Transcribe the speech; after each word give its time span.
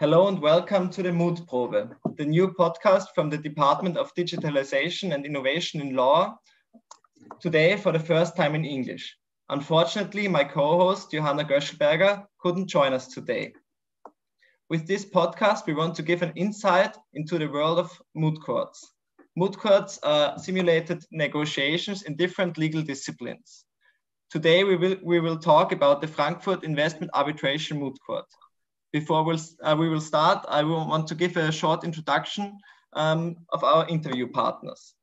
Hello 0.00 0.28
and 0.28 0.40
welcome 0.40 0.88
to 0.88 1.02
the 1.02 1.10
Mutprobe, 1.10 1.94
the 2.16 2.24
new 2.24 2.48
podcast 2.54 3.08
from 3.14 3.28
the 3.28 3.36
Department 3.36 3.98
of 3.98 4.14
Digitalization 4.14 5.12
and 5.12 5.26
Innovation 5.26 5.82
in 5.82 5.94
Law, 5.94 6.38
today 7.38 7.76
for 7.76 7.92
the 7.92 7.98
first 7.98 8.34
time 8.34 8.54
in 8.54 8.64
English. 8.64 9.14
Unfortunately, 9.50 10.26
my 10.26 10.42
co-host 10.42 11.10
Johanna 11.10 11.44
Göschelberger 11.44 12.24
couldn't 12.38 12.70
join 12.70 12.94
us 12.94 13.08
today. 13.08 13.52
With 14.70 14.86
this 14.86 15.04
podcast, 15.04 15.66
we 15.66 15.74
want 15.74 15.94
to 15.96 16.02
give 16.02 16.22
an 16.22 16.32
insight 16.34 16.96
into 17.12 17.36
the 17.36 17.50
world 17.50 17.78
of 17.78 17.92
moot 18.14 18.40
courts. 18.40 18.94
Moot 19.36 19.58
courts 19.58 19.98
are 20.02 20.38
simulated 20.38 21.04
negotiations 21.12 22.04
in 22.04 22.16
different 22.16 22.56
legal 22.56 22.80
disciplines. 22.80 23.66
Today, 24.30 24.64
we 24.64 24.76
will, 24.76 24.96
we 25.04 25.20
will 25.20 25.36
talk 25.36 25.72
about 25.72 26.00
the 26.00 26.08
Frankfurt 26.08 26.64
Investment 26.64 27.10
Arbitration 27.12 27.78
Moot 27.78 27.98
Court 28.06 28.24
before 28.92 29.24
we'll, 29.24 29.40
uh, 29.62 29.76
we 29.78 29.88
will 29.88 30.00
start, 30.00 30.44
I 30.48 30.62
will 30.62 30.86
want 30.86 31.06
to 31.08 31.14
give 31.14 31.36
a 31.36 31.52
short 31.52 31.84
introduction 31.84 32.58
um, 32.92 33.36
of 33.50 33.62
our 33.64 33.88
interview 33.88 34.28
partners. 34.28 34.94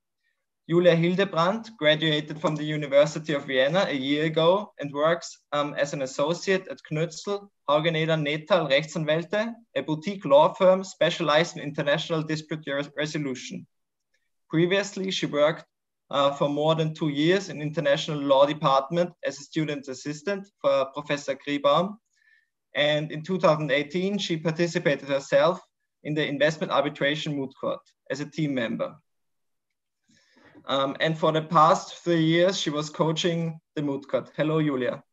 Julia 0.70 0.96
Hildebrandt 0.96 1.70
graduated 1.78 2.42
from 2.42 2.58
the 2.58 2.64
University 2.64 3.34
of 3.34 3.46
Vienna 3.46 3.86
a 3.88 3.96
year 3.96 4.26
ago 4.26 4.74
and 4.80 4.92
works 4.92 5.40
um, 5.54 5.74
as 5.76 5.94
an 5.94 6.02
associate 6.02 6.68
at 6.68 6.80
Knoetzl, 6.92 7.48
Haugeneder 7.70 8.18
Netal 8.20 8.70
Rechtsanwälte, 8.70 9.54
a 9.78 9.82
boutique 9.82 10.26
law 10.26 10.54
firm 10.54 10.84
specialized 10.84 11.56
in 11.56 11.64
international 11.64 12.22
dispute 12.22 12.68
resolution. 12.98 13.66
Previously, 14.50 15.10
she 15.10 15.26
worked 15.26 15.64
uh, 16.10 16.32
for 16.32 16.50
more 16.50 16.76
than 16.76 16.94
two 16.94 17.10
years 17.10 17.48
in 17.48 17.62
international 17.62 18.20
law 18.20 18.46
department 18.46 19.14
as 19.26 19.40
a 19.40 19.44
student 19.44 19.88
assistant 19.88 20.48
for 20.60 20.88
Professor 20.94 21.36
Kriebaum 21.36 21.98
and 22.78 23.12
in 23.12 23.24
2018, 23.24 24.20
she 24.20 24.38
participated 24.38 25.10
herself 25.10 25.60
in 26.04 26.14
the 26.14 26.26
investment 26.26 26.72
arbitration 26.72 27.36
moot 27.36 27.52
court 27.60 27.80
as 28.12 28.20
a 28.20 28.26
team 28.26 28.54
member. 28.54 28.96
Um, 30.66 30.96
and 31.00 31.18
for 31.18 31.32
the 31.32 31.42
past 31.42 32.04
three 32.04 32.24
years, 32.24 32.60
she 32.60 32.70
was 32.70 32.92
coaching 32.92 33.60
the 33.76 33.82
moot 33.82 34.08
court. 34.08 34.32
Hello, 34.38 34.62
Julia. 34.62 35.04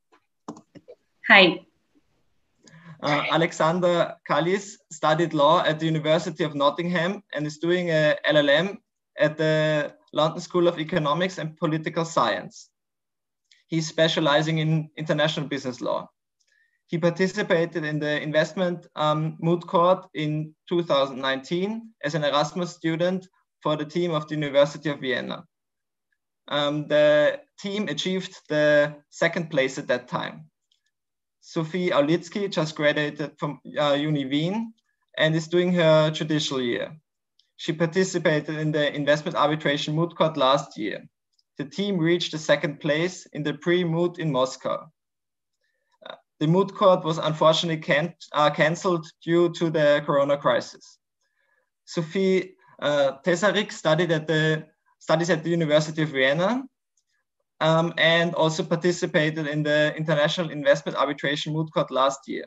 Hi. 1.29 1.61
Uh, 3.03 3.23
Alexander 3.31 4.15
Kallis 4.29 4.77
studied 4.93 5.33
law 5.33 5.65
at 5.65 5.81
the 5.81 5.87
University 5.87 6.45
of 6.45 6.55
Nottingham 6.55 7.23
and 7.33 7.47
is 7.47 7.59
doing 7.59 7.91
a 7.91 8.17
LLM 8.29 8.77
at 9.19 9.39
the 9.39 9.95
London 10.13 10.41
School 10.41 10.69
of 10.69 10.79
Economics 10.79 11.39
and 11.39 11.57
Political 11.57 12.05
Science. 12.05 12.69
He's 13.69 13.89
specializing 13.89 14.59
in 14.59 14.91
international 14.97 15.47
business 15.47 15.81
law. 15.81 16.11
He 16.87 16.99
participated 16.99 17.85
in 17.85 17.99
the 17.99 18.21
investment 18.21 18.87
um, 18.95 19.37
moot 19.41 19.67
court 19.67 20.07
in 20.15 20.55
2019 20.69 21.91
as 22.03 22.15
an 22.15 22.25
Erasmus 22.25 22.75
student 22.75 23.27
for 23.63 23.77
the 23.77 23.85
team 23.87 24.13
of 24.13 24.29
the 24.29 24.35
University 24.35 24.91
of 24.91 25.01
Vienna. 25.01 25.45
Um, 26.49 26.87
the 26.89 27.41
team 27.59 27.89
achieved 27.89 28.39
the 28.49 28.97
second 29.09 29.51
place 29.51 29.79
at 29.79 29.89
that 29.89 30.09
time. 30.09 30.51
Sophie 31.41 31.91
Aulitsky 31.91 32.51
just 32.51 32.75
graduated 32.75 33.33
from 33.39 33.61
uh, 33.79 33.95
Uni 33.95 34.27
Wien 34.27 34.75
and 35.17 35.35
is 35.35 35.49
doing 35.49 35.73
her 35.73 36.11
judicial 36.11 36.61
year. 36.61 36.95
She 37.57 37.73
participated 37.73 38.57
in 38.57 38.73
the 38.73 38.95
investment 38.95 39.37
arbitration 39.37 39.95
moot 39.95 40.15
court 40.17 40.37
last 40.37 40.77
year. 40.77 41.07
The 41.57 41.65
team 41.65 41.99
reached 41.99 42.33
the 42.33 42.39
second 42.39 42.81
place 42.81 43.27
in 43.33 43.43
the 43.43 43.55
pre-moot 43.55 44.19
in 44.19 44.33
Moscow 44.33 44.91
the 46.45 46.51
moot 46.51 46.75
court 46.75 47.03
was 47.05 47.17
unfortunately 47.17 47.81
can, 47.81 48.13
uh, 48.33 48.51
cancelled 48.51 49.07
due 49.23 49.49
to 49.55 49.71
the 49.71 50.03
corona 50.05 50.37
crisis. 50.37 50.99
Sophie 51.87 52.55
uh, 52.83 53.13
Tesarik 53.25 53.73
studied 53.73 54.13
at 54.13 54.27
the 54.27 54.67
studies 54.99 55.31
at 55.31 55.43
the 55.43 55.49
University 55.49 56.03
of 56.03 56.11
Vienna 56.11 56.63
um, 57.63 57.95
and 57.97 58.35
also 58.35 58.63
participated 58.63 59.47
in 59.47 59.63
the 59.63 59.97
International 59.97 60.51
Investment 60.51 60.99
Arbitration 60.99 61.55
Moot 61.55 61.73
Court 61.73 61.91
last 61.91 62.21
year. 62.29 62.45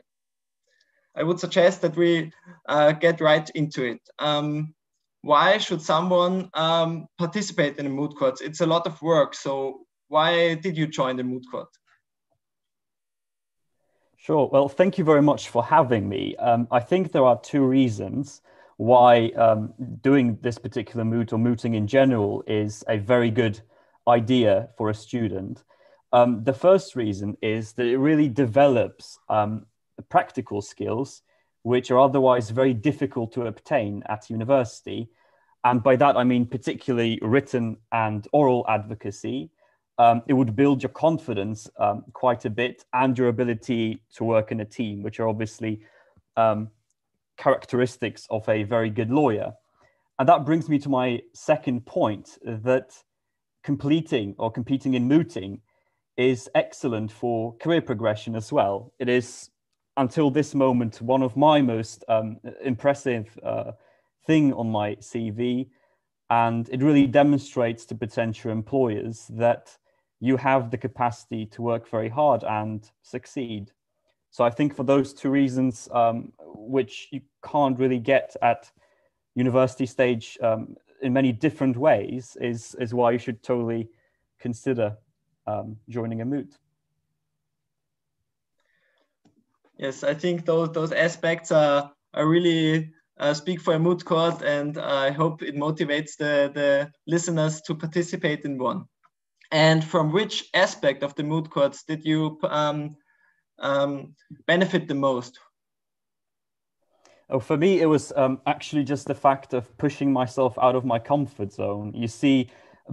I 1.16 1.24
would 1.24 1.40
suggest 1.40 1.82
that 1.82 1.96
we 1.96 2.30
uh, 2.68 2.92
get 2.92 3.20
right 3.20 3.50
into 3.56 3.82
it. 3.82 4.00
Um, 4.20 4.74
why 5.22 5.58
should 5.58 5.82
someone 5.82 6.50
um, 6.54 7.08
participate 7.18 7.78
in 7.78 7.86
a 7.86 7.90
moot 7.90 8.14
court? 8.16 8.40
It's 8.42 8.60
a 8.60 8.66
lot 8.74 8.86
of 8.86 9.02
work. 9.02 9.34
So 9.34 9.80
why 10.06 10.54
did 10.54 10.76
you 10.76 10.86
join 10.86 11.16
the 11.16 11.24
moot 11.24 11.44
court? 11.50 11.70
Sure. 14.28 14.46
Well, 14.52 14.68
thank 14.68 14.98
you 14.98 15.04
very 15.04 15.22
much 15.22 15.48
for 15.48 15.64
having 15.64 16.06
me. 16.06 16.36
Um, 16.36 16.68
I 16.70 16.80
think 16.80 17.12
there 17.12 17.24
are 17.24 17.40
two 17.40 17.64
reasons 17.64 18.42
why 18.76 19.28
um, 19.30 19.72
doing 20.02 20.36
this 20.42 20.58
particular 20.58 21.02
moot 21.02 21.32
or 21.32 21.38
mooting 21.38 21.72
in 21.72 21.86
general 21.86 22.44
is 22.46 22.84
a 22.88 22.98
very 22.98 23.30
good 23.30 23.58
idea 24.06 24.68
for 24.76 24.90
a 24.90 24.94
student. 24.94 25.64
Um, 26.12 26.44
the 26.44 26.52
first 26.52 26.94
reason 26.94 27.38
is 27.40 27.72
that 27.72 27.86
it 27.86 27.96
really 27.96 28.28
develops 28.28 29.18
um, 29.30 29.64
practical 30.10 30.60
skills 30.60 31.22
which 31.62 31.90
are 31.90 31.98
otherwise 31.98 32.50
very 32.50 32.74
difficult 32.74 33.32
to 33.32 33.46
obtain 33.46 34.02
at 34.10 34.28
university. 34.28 35.08
And 35.64 35.82
by 35.82 35.96
that, 35.96 36.18
I 36.18 36.24
mean 36.24 36.44
particularly 36.44 37.18
written 37.22 37.78
and 37.92 38.28
oral 38.34 38.66
advocacy, 38.68 39.48
um, 39.98 40.22
it 40.28 40.32
would 40.32 40.54
build 40.54 40.82
your 40.82 40.90
confidence 40.90 41.68
um, 41.78 42.04
quite 42.12 42.44
a 42.44 42.50
bit 42.50 42.84
and 42.92 43.18
your 43.18 43.28
ability 43.28 44.00
to 44.14 44.24
work 44.24 44.52
in 44.52 44.60
a 44.60 44.64
team, 44.64 45.02
which 45.02 45.18
are 45.18 45.28
obviously 45.28 45.80
um, 46.36 46.70
characteristics 47.36 48.26
of 48.30 48.48
a 48.48 48.62
very 48.62 48.90
good 48.90 49.10
lawyer. 49.10 49.52
And 50.18 50.28
that 50.28 50.44
brings 50.44 50.68
me 50.68 50.78
to 50.80 50.88
my 50.88 51.20
second 51.34 51.84
point 51.84 52.38
that 52.44 52.96
completing 53.64 54.34
or 54.38 54.50
competing 54.50 54.94
in 54.94 55.06
mooting 55.08 55.60
is 56.16 56.48
excellent 56.54 57.12
for 57.12 57.56
career 57.58 57.80
progression 57.80 58.34
as 58.34 58.52
well. 58.52 58.92
It 58.98 59.08
is, 59.08 59.50
until 59.96 60.30
this 60.30 60.54
moment, 60.54 61.00
one 61.00 61.22
of 61.22 61.36
my 61.36 61.60
most 61.60 62.04
um, 62.08 62.38
impressive 62.64 63.38
uh, 63.44 63.72
thing 64.26 64.52
on 64.52 64.70
my 64.70 64.96
CV. 64.96 65.68
And 66.30 66.68
it 66.70 66.82
really 66.82 67.06
demonstrates 67.06 67.84
to 67.86 67.94
potential 67.94 68.50
employers 68.50 69.26
that 69.30 69.76
you 70.20 70.36
have 70.36 70.70
the 70.70 70.78
capacity 70.78 71.46
to 71.46 71.62
work 71.62 71.88
very 71.88 72.08
hard 72.08 72.42
and 72.44 72.90
succeed. 73.02 73.72
So 74.30 74.44
I 74.44 74.50
think 74.50 74.74
for 74.74 74.84
those 74.84 75.14
two 75.14 75.30
reasons, 75.30 75.88
um, 75.92 76.32
which 76.40 77.08
you 77.10 77.20
can't 77.42 77.78
really 77.78 77.98
get 77.98 78.36
at 78.42 78.70
university 79.34 79.86
stage 79.86 80.36
um, 80.42 80.76
in 81.00 81.12
many 81.12 81.32
different 81.32 81.76
ways, 81.76 82.36
is 82.40 82.74
is 82.80 82.92
why 82.92 83.12
you 83.12 83.18
should 83.18 83.42
totally 83.42 83.88
consider 84.38 84.96
um, 85.46 85.76
joining 85.88 86.20
a 86.20 86.24
moot. 86.24 86.58
Yes, 89.78 90.02
I 90.02 90.14
think 90.14 90.44
those 90.44 90.72
those 90.72 90.92
aspects 90.92 91.52
are 91.52 91.92
are 92.12 92.26
really 92.26 92.90
uh, 93.18 93.34
speak 93.34 93.60
for 93.60 93.74
a 93.74 93.78
moot 93.78 94.04
court, 94.04 94.42
and 94.42 94.76
I 94.76 95.10
hope 95.10 95.42
it 95.42 95.54
motivates 95.54 96.16
the 96.16 96.50
the 96.52 96.92
listeners 97.06 97.62
to 97.62 97.74
participate 97.74 98.44
in 98.44 98.58
one. 98.58 98.86
And 99.50 99.82
from 99.82 100.12
which 100.12 100.48
aspect 100.54 101.02
of 101.02 101.14
the 101.14 101.22
moot 101.22 101.50
courts 101.50 101.84
did 101.84 102.04
you 102.04 102.38
um, 102.44 102.96
um, 103.58 104.14
benefit 104.46 104.88
the 104.88 104.94
most? 104.94 105.38
Oh, 107.30 107.40
for 107.40 107.56
me, 107.56 107.80
it 107.80 107.86
was 107.86 108.12
um, 108.16 108.40
actually 108.46 108.84
just 108.84 109.06
the 109.06 109.14
fact 109.14 109.52
of 109.52 109.76
pushing 109.76 110.12
myself 110.12 110.58
out 110.58 110.74
of 110.74 110.84
my 110.84 110.98
comfort 110.98 111.52
zone. 111.52 111.92
You 111.94 112.08
see, 112.08 112.50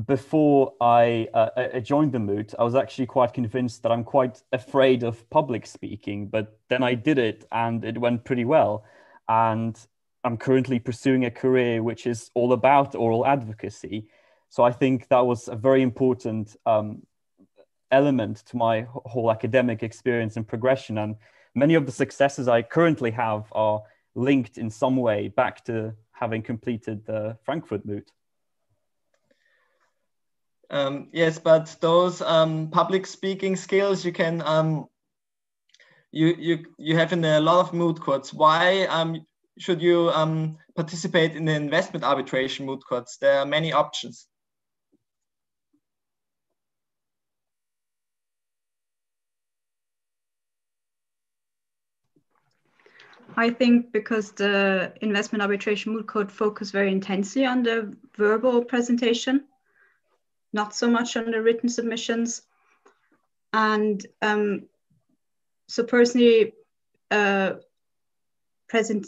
before 0.07 0.73
I, 0.81 1.29
uh, 1.33 1.49
I 1.75 1.79
joined 1.79 2.11
the 2.11 2.19
moot, 2.19 2.53
I 2.59 2.63
was 2.63 2.75
actually 2.75 3.05
quite 3.05 3.33
convinced 3.33 3.83
that 3.83 3.93
I'm 3.93 4.03
quite 4.03 4.41
afraid 4.51 5.03
of 5.03 5.29
public 5.29 5.65
speaking, 5.65 6.27
but 6.27 6.59
then 6.69 6.83
I 6.83 6.95
did 6.95 7.17
it 7.17 7.45
and 7.51 7.85
it 7.85 7.97
went 7.97 8.25
pretty 8.25 8.43
well. 8.43 8.83
And 9.29 9.79
I'm 10.25 10.37
currently 10.37 10.79
pursuing 10.79 11.23
a 11.23 11.31
career 11.31 11.81
which 11.81 12.05
is 12.05 12.29
all 12.33 12.51
about 12.51 12.93
oral 12.93 13.25
advocacy. 13.25 14.09
So 14.49 14.63
I 14.63 14.71
think 14.71 15.07
that 15.09 15.25
was 15.25 15.47
a 15.47 15.55
very 15.55 15.81
important 15.81 16.55
um, 16.65 17.01
element 17.91 18.37
to 18.47 18.57
my 18.57 18.87
whole 18.89 19.31
academic 19.31 19.83
experience 19.83 20.37
and 20.37 20.47
progression. 20.47 20.97
And 20.97 21.15
many 21.53 21.75
of 21.75 21.85
the 21.85 21.91
successes 21.91 22.47
I 22.47 22.61
currently 22.61 23.11
have 23.11 23.45
are 23.51 23.81
linked 24.15 24.57
in 24.57 24.69
some 24.69 24.95
way 24.95 25.27
back 25.27 25.65
to 25.65 25.93
having 26.11 26.41
completed 26.41 27.05
the 27.05 27.37
Frankfurt 27.43 27.85
moot. 27.85 28.09
Um, 30.69 31.09
yes, 31.11 31.37
but 31.37 31.75
those 31.79 32.21
um, 32.21 32.69
public 32.71 33.05
speaking 33.05 33.55
skills 33.55 34.03
you 34.03 34.11
can 34.11 34.41
um, 34.41 34.87
you 36.11 36.35
you 36.39 36.65
you 36.77 36.97
have 36.97 37.13
in 37.13 37.23
a 37.23 37.39
lot 37.39 37.59
of 37.59 37.73
moot 37.73 37.99
courts. 37.99 38.33
Why 38.33 38.85
um, 38.85 39.25
should 39.59 39.81
you 39.81 40.09
um, 40.09 40.57
participate 40.75 41.35
in 41.35 41.45
the 41.45 41.53
investment 41.53 42.03
arbitration 42.03 42.65
moot 42.65 42.81
courts? 42.87 43.17
There 43.17 43.39
are 43.39 43.45
many 43.45 43.73
options. 43.73 44.27
I 53.37 53.49
think 53.49 53.91
because 53.91 54.31
the 54.31 54.93
investment 55.01 55.41
arbitration 55.41 55.93
moot 55.93 56.07
court 56.07 56.31
focused 56.31 56.71
very 56.71 56.91
intensely 56.91 57.45
on 57.45 57.63
the 57.63 57.95
verbal 58.17 58.63
presentation, 58.63 59.45
not 60.53 60.73
so 60.73 60.89
much 60.89 61.17
on 61.17 61.31
the 61.31 61.41
written 61.41 61.67
submissions. 61.67 62.43
And 63.51 64.05
um, 64.21 64.67
so 65.67 65.83
personally, 65.83 66.53
uh, 67.11 67.53
present 68.67 69.07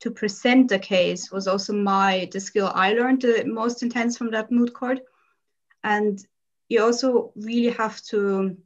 to 0.00 0.10
present 0.10 0.68
the 0.68 0.78
case 0.78 1.30
was 1.30 1.46
also 1.46 1.72
my 1.72 2.28
the 2.32 2.40
skill 2.40 2.70
I 2.74 2.92
learned 2.92 3.22
the 3.22 3.44
most 3.46 3.82
intense 3.82 4.18
from 4.18 4.30
that 4.32 4.50
moot 4.50 4.74
court. 4.74 5.00
And 5.84 6.24
you 6.68 6.82
also 6.82 7.32
really 7.36 7.70
have 7.70 8.02
to 8.06 8.56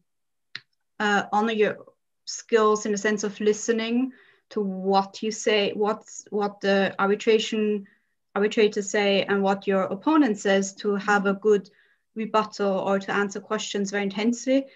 uh, 0.98 1.24
honor 1.32 1.52
your 1.52 1.76
skills 2.24 2.86
in 2.86 2.92
the 2.92 2.98
sense 2.98 3.22
of 3.22 3.38
listening 3.40 4.12
to 4.50 4.60
what 4.60 5.22
you 5.22 5.30
say, 5.30 5.72
what's 5.72 6.24
what 6.30 6.60
the 6.60 6.94
arbitration 6.98 7.86
arbitrators 8.34 8.90
say, 8.90 9.22
and 9.24 9.42
what 9.42 9.66
your 9.66 9.82
opponent 9.82 10.38
says 10.38 10.74
to 10.74 10.96
have 10.96 11.26
a 11.26 11.34
good 11.34 11.70
rebuttal 12.14 12.78
or 12.78 12.98
to 12.98 13.12
answer 13.12 13.40
questions 13.40 13.90
very 13.90 14.04
intensely. 14.04 14.66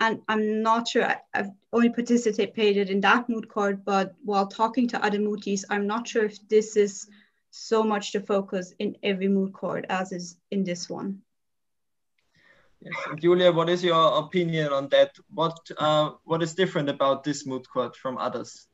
And 0.00 0.20
I'm 0.28 0.62
not 0.62 0.88
sure 0.88 1.14
I've 1.32 1.50
only 1.72 1.90
participated 1.90 2.90
in 2.90 3.00
that 3.02 3.28
moot 3.28 3.48
court, 3.48 3.84
but 3.84 4.14
while 4.24 4.46
talking 4.46 4.88
to 4.88 5.04
other 5.04 5.18
mooties, 5.18 5.64
I'm 5.70 5.86
not 5.86 6.08
sure 6.08 6.24
if 6.24 6.48
this 6.48 6.76
is 6.76 7.08
so 7.50 7.84
much 7.84 8.12
the 8.12 8.20
focus 8.20 8.74
in 8.80 8.96
every 9.02 9.28
moot 9.28 9.52
court 9.52 9.86
as 9.88 10.10
is 10.12 10.36
in 10.50 10.64
this 10.64 10.90
one. 10.90 11.22
Yes. 12.80 12.94
Julia, 13.18 13.52
what 13.52 13.70
is 13.70 13.82
your 13.82 14.18
opinion 14.18 14.72
on 14.72 14.88
that? 14.88 15.16
What 15.32 15.58
uh, 15.78 16.10
what 16.24 16.42
is 16.42 16.54
different 16.54 16.90
about 16.90 17.24
this 17.24 17.46
moot 17.46 17.66
court 17.68 17.96
from 17.96 18.18
others? 18.18 18.66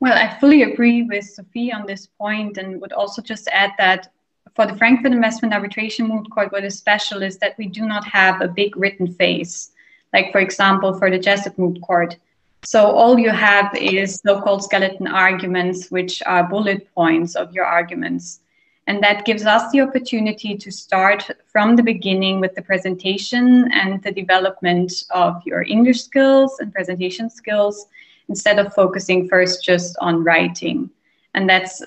Well, 0.00 0.12
I 0.12 0.38
fully 0.38 0.62
agree 0.62 1.02
with 1.02 1.24
Sophie 1.24 1.72
on 1.72 1.86
this 1.86 2.06
point 2.06 2.58
and 2.58 2.80
would 2.80 2.92
also 2.92 3.22
just 3.22 3.48
add 3.48 3.72
that 3.78 4.12
for 4.54 4.66
the 4.66 4.76
Frankfurt 4.76 5.12
Investment 5.12 5.54
Arbitration 5.54 6.06
Moot 6.06 6.30
Court, 6.30 6.52
what 6.52 6.64
is 6.64 6.76
special 6.76 7.22
is 7.22 7.38
that 7.38 7.56
we 7.58 7.66
do 7.66 7.86
not 7.86 8.04
have 8.06 8.40
a 8.40 8.48
big 8.48 8.76
written 8.76 9.12
phase, 9.12 9.72
like 10.12 10.30
for 10.30 10.38
example, 10.40 10.96
for 10.98 11.10
the 11.10 11.18
Jessup 11.18 11.58
Moot 11.58 11.80
Court. 11.82 12.16
So 12.64 12.86
all 12.86 13.18
you 13.18 13.30
have 13.30 13.74
is 13.76 14.20
so-called 14.24 14.64
skeleton 14.64 15.06
arguments, 15.06 15.90
which 15.90 16.22
are 16.24 16.48
bullet 16.48 16.88
points 16.94 17.34
of 17.34 17.52
your 17.52 17.64
arguments. 17.64 18.40
And 18.86 19.02
that 19.02 19.24
gives 19.24 19.44
us 19.44 19.70
the 19.72 19.80
opportunity 19.80 20.56
to 20.56 20.70
start 20.70 21.28
from 21.46 21.74
the 21.76 21.82
beginning 21.82 22.40
with 22.40 22.54
the 22.54 22.62
presentation 22.62 23.70
and 23.72 24.02
the 24.02 24.12
development 24.12 25.04
of 25.10 25.42
your 25.44 25.62
English 25.62 26.04
skills 26.04 26.58
and 26.60 26.72
presentation 26.72 27.28
skills 27.28 27.86
instead 28.28 28.58
of 28.58 28.74
focusing 28.74 29.28
first 29.28 29.64
just 29.64 29.96
on 30.00 30.24
writing. 30.24 30.90
And 31.34 31.48
that's, 31.48 31.82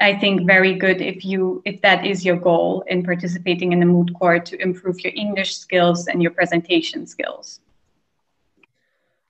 I 0.00 0.14
think, 0.14 0.46
very 0.46 0.74
good 0.74 1.00
if 1.00 1.24
you 1.24 1.62
if 1.64 1.80
that 1.82 2.06
is 2.06 2.24
your 2.24 2.36
goal 2.36 2.84
in 2.86 3.02
participating 3.02 3.72
in 3.72 3.80
the 3.80 3.86
moot 3.86 4.12
court 4.14 4.46
to 4.46 4.62
improve 4.62 5.00
your 5.00 5.12
English 5.14 5.56
skills 5.56 6.06
and 6.06 6.22
your 6.22 6.32
presentation 6.32 7.06
skills. 7.06 7.60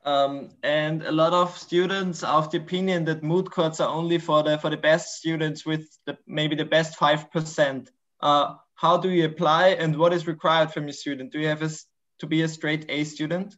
Um, 0.05 0.51
and 0.63 1.03
a 1.03 1.11
lot 1.11 1.33
of 1.33 1.57
students 1.59 2.23
are 2.23 2.39
of 2.39 2.51
the 2.53 2.59
opinion 2.59 3.05
that 3.07 3.25
moot 3.25 3.51
courts 3.51 3.81
are 3.81 3.89
only 3.89 4.19
for 4.19 4.43
the 4.43 4.57
for 4.59 4.71
the 4.71 4.77
best 4.77 5.17
students 5.17 5.67
with 5.67 5.99
the, 6.07 6.17
maybe 6.27 6.55
the 6.55 6.65
best 6.65 6.97
five 6.97 7.31
percent. 7.31 7.91
Uh, 8.21 8.55
how 8.75 8.97
do 8.99 9.09
you 9.11 9.25
apply, 9.25 9.69
and 9.69 9.97
what 9.97 10.13
is 10.13 10.27
required 10.27 10.71
from 10.71 10.85
your 10.85 10.93
student? 10.93 11.33
Do 11.33 11.41
you 11.41 11.49
have 11.49 11.63
a, 11.63 11.71
to 12.19 12.27
be 12.27 12.43
a 12.43 12.49
straight 12.49 12.85
A 12.89 13.05
student? 13.05 13.57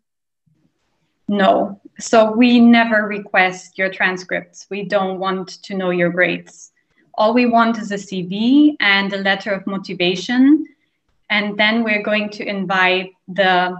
No. 1.29 1.79
So 2.01 2.33
we 2.33 2.59
never 2.59 3.07
request 3.07 3.77
your 3.77 3.91
transcripts. 3.91 4.67
We 4.71 4.85
don't 4.85 5.19
want 5.19 5.63
to 5.65 5.75
know 5.75 5.91
your 5.91 6.11
grades. 6.11 6.73
All 7.15 7.35
we 7.35 7.47
want 7.47 7.79
is 7.79 7.93
a 7.93 7.97
CV 7.97 8.77
and 8.81 9.13
a 9.13 9.19
letter 9.19 9.53
of 9.53 9.67
motivation. 9.67 10.67
And 11.29 11.59
then 11.59 11.85
we're 11.85 12.03
going 12.03 12.31
to 12.31 12.49
invite 12.49 13.13
the 13.29 13.77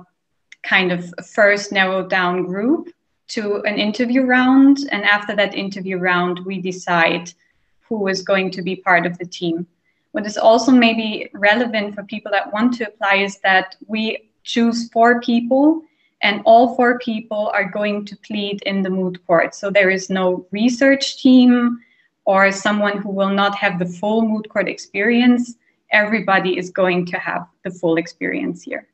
kind 0.63 0.93
of 0.93 1.15
first 1.27 1.73
narrowed 1.73 2.11
down 2.11 2.45
group 2.45 2.91
to 3.29 3.63
an 3.63 3.79
interview 3.79 4.23
round. 4.23 4.79
And 4.93 5.05
after 5.05 5.35
that 5.37 5.55
interview 5.55 5.97
round, 5.97 6.41
we 6.45 6.61
decide 6.61 7.33
who 7.89 8.09
is 8.09 8.23
going 8.23 8.51
to 8.51 8.63
be 8.63 8.77
part 8.77 9.07
of 9.07 9.17
the 9.17 9.25
team. 9.25 9.67
What 10.13 10.27
is 10.27 10.37
also 10.37 10.73
maybe 10.73 11.31
relevant 11.33 11.95
for 11.95 12.03
people 12.03 12.33
that 12.33 12.53
want 12.53 12.75
to 12.75 12.89
apply 12.89 13.17
is 13.17 13.39
that 13.39 13.77
we 13.87 14.31
choose 14.43 14.89
four 14.91 15.21
people 15.21 15.83
and 16.21 16.43
all 16.45 16.75
four 16.75 16.99
people 16.99 17.51
are 17.55 17.71
going 17.71 18.05
to 18.07 18.17
plead 18.17 18.63
in 18.63 18.83
the 18.83 18.91
moot 18.91 19.25
court. 19.27 19.55
So 19.55 19.71
there 19.71 19.91
is 19.91 20.11
no 20.11 20.47
research 20.51 21.23
team 21.23 21.79
or 22.25 22.51
someone 22.51 22.99
who 22.99 23.11
will 23.11 23.31
not 23.31 23.55
have 23.57 23.79
the 23.79 23.87
full 23.87 24.23
moot 24.23 24.49
court 24.49 24.69
experience. 24.69 25.55
Everybody 25.93 26.59
is 26.59 26.71
going 26.71 27.07
to 27.07 27.19
have 27.19 27.47
the 27.65 27.71
full 27.71 27.97
experience 27.97 28.63
here. 28.63 28.89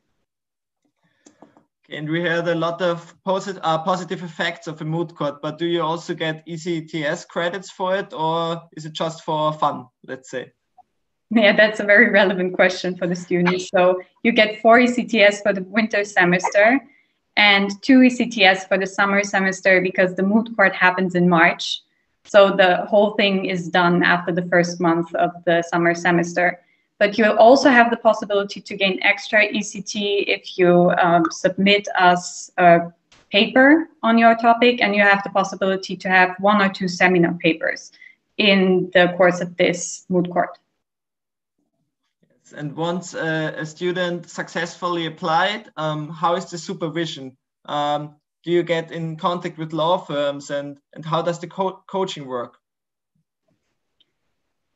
And 1.89 2.09
we 2.09 2.21
had 2.21 2.47
a 2.47 2.55
lot 2.55 2.81
of 2.81 3.15
posit 3.23 3.59
uh, 3.61 3.77
positive 3.79 4.23
effects 4.23 4.65
of 4.67 4.81
a 4.81 4.85
moot 4.85 5.13
court, 5.15 5.41
but 5.41 5.59
do 5.59 5.67
you 5.67 5.83
also 5.83 6.15
get 6.15 6.45
ECTS 6.47 7.27
credits 7.27 7.69
for 7.69 7.95
it, 7.95 8.11
or 8.11 8.63
is 8.75 8.85
it 8.85 8.93
just 8.93 9.23
for 9.23 9.53
fun, 9.53 9.85
let's 10.07 10.31
say? 10.31 10.51
Yeah, 11.29 11.55
that's 11.55 11.79
a 11.79 11.83
very 11.83 12.09
relevant 12.09 12.53
question 12.53 12.95
for 12.95 13.05
the 13.05 13.15
students. 13.15 13.69
So 13.69 14.01
you 14.23 14.31
get 14.31 14.61
four 14.61 14.79
ECTS 14.79 15.43
for 15.43 15.53
the 15.53 15.61
winter 15.63 16.03
semester 16.05 16.81
and 17.37 17.69
two 17.81 17.99
ECTS 17.99 18.67
for 18.67 18.77
the 18.77 18.87
summer 18.87 19.23
semester 19.23 19.81
because 19.81 20.15
the 20.15 20.23
moot 20.23 20.55
court 20.55 20.73
happens 20.73 21.15
in 21.15 21.27
March. 21.27 21.81
So 22.23 22.51
the 22.51 22.85
whole 22.85 23.11
thing 23.11 23.45
is 23.45 23.69
done 23.69 24.03
after 24.03 24.31
the 24.31 24.43
first 24.43 24.79
month 24.79 25.13
of 25.15 25.31
the 25.45 25.61
summer 25.61 25.93
semester 25.93 26.59
but 26.97 27.17
you 27.17 27.25
also 27.25 27.69
have 27.69 27.89
the 27.89 27.97
possibility 27.97 28.61
to 28.61 28.75
gain 28.75 28.99
extra 29.03 29.47
ECT 29.47 30.25
if 30.27 30.57
you 30.57 30.91
um, 31.01 31.25
submit 31.29 31.87
us 31.97 32.49
a 32.57 32.91
paper 33.31 33.89
on 34.01 34.17
your 34.17 34.35
topic, 34.35 34.81
and 34.81 34.95
you 34.95 35.01
have 35.01 35.21
the 35.23 35.29
possibility 35.29 35.95
to 35.97 36.07
have 36.07 36.35
one 36.39 36.61
or 36.61 36.69
two 36.69 36.87
seminar 36.87 37.33
papers 37.33 37.91
in 38.37 38.89
the 38.93 39.13
course 39.17 39.41
of 39.41 39.57
this 39.57 40.05
moot 40.09 40.29
court. 40.29 40.57
And 42.53 42.75
once 42.75 43.15
uh, 43.15 43.53
a 43.57 43.65
student 43.65 44.29
successfully 44.29 45.07
applied, 45.07 45.71
um, 45.77 46.09
how 46.09 46.35
is 46.35 46.45
the 46.45 46.57
supervision? 46.57 47.37
Um, 47.65 48.15
do 48.43 48.51
you 48.51 48.61
get 48.61 48.91
in 48.91 49.17
contact 49.17 49.57
with 49.57 49.73
law 49.73 49.97
firms, 49.97 50.51
and, 50.51 50.77
and 50.93 51.03
how 51.03 51.23
does 51.23 51.39
the 51.39 51.47
co 51.47 51.83
coaching 51.87 52.27
work? 52.27 52.59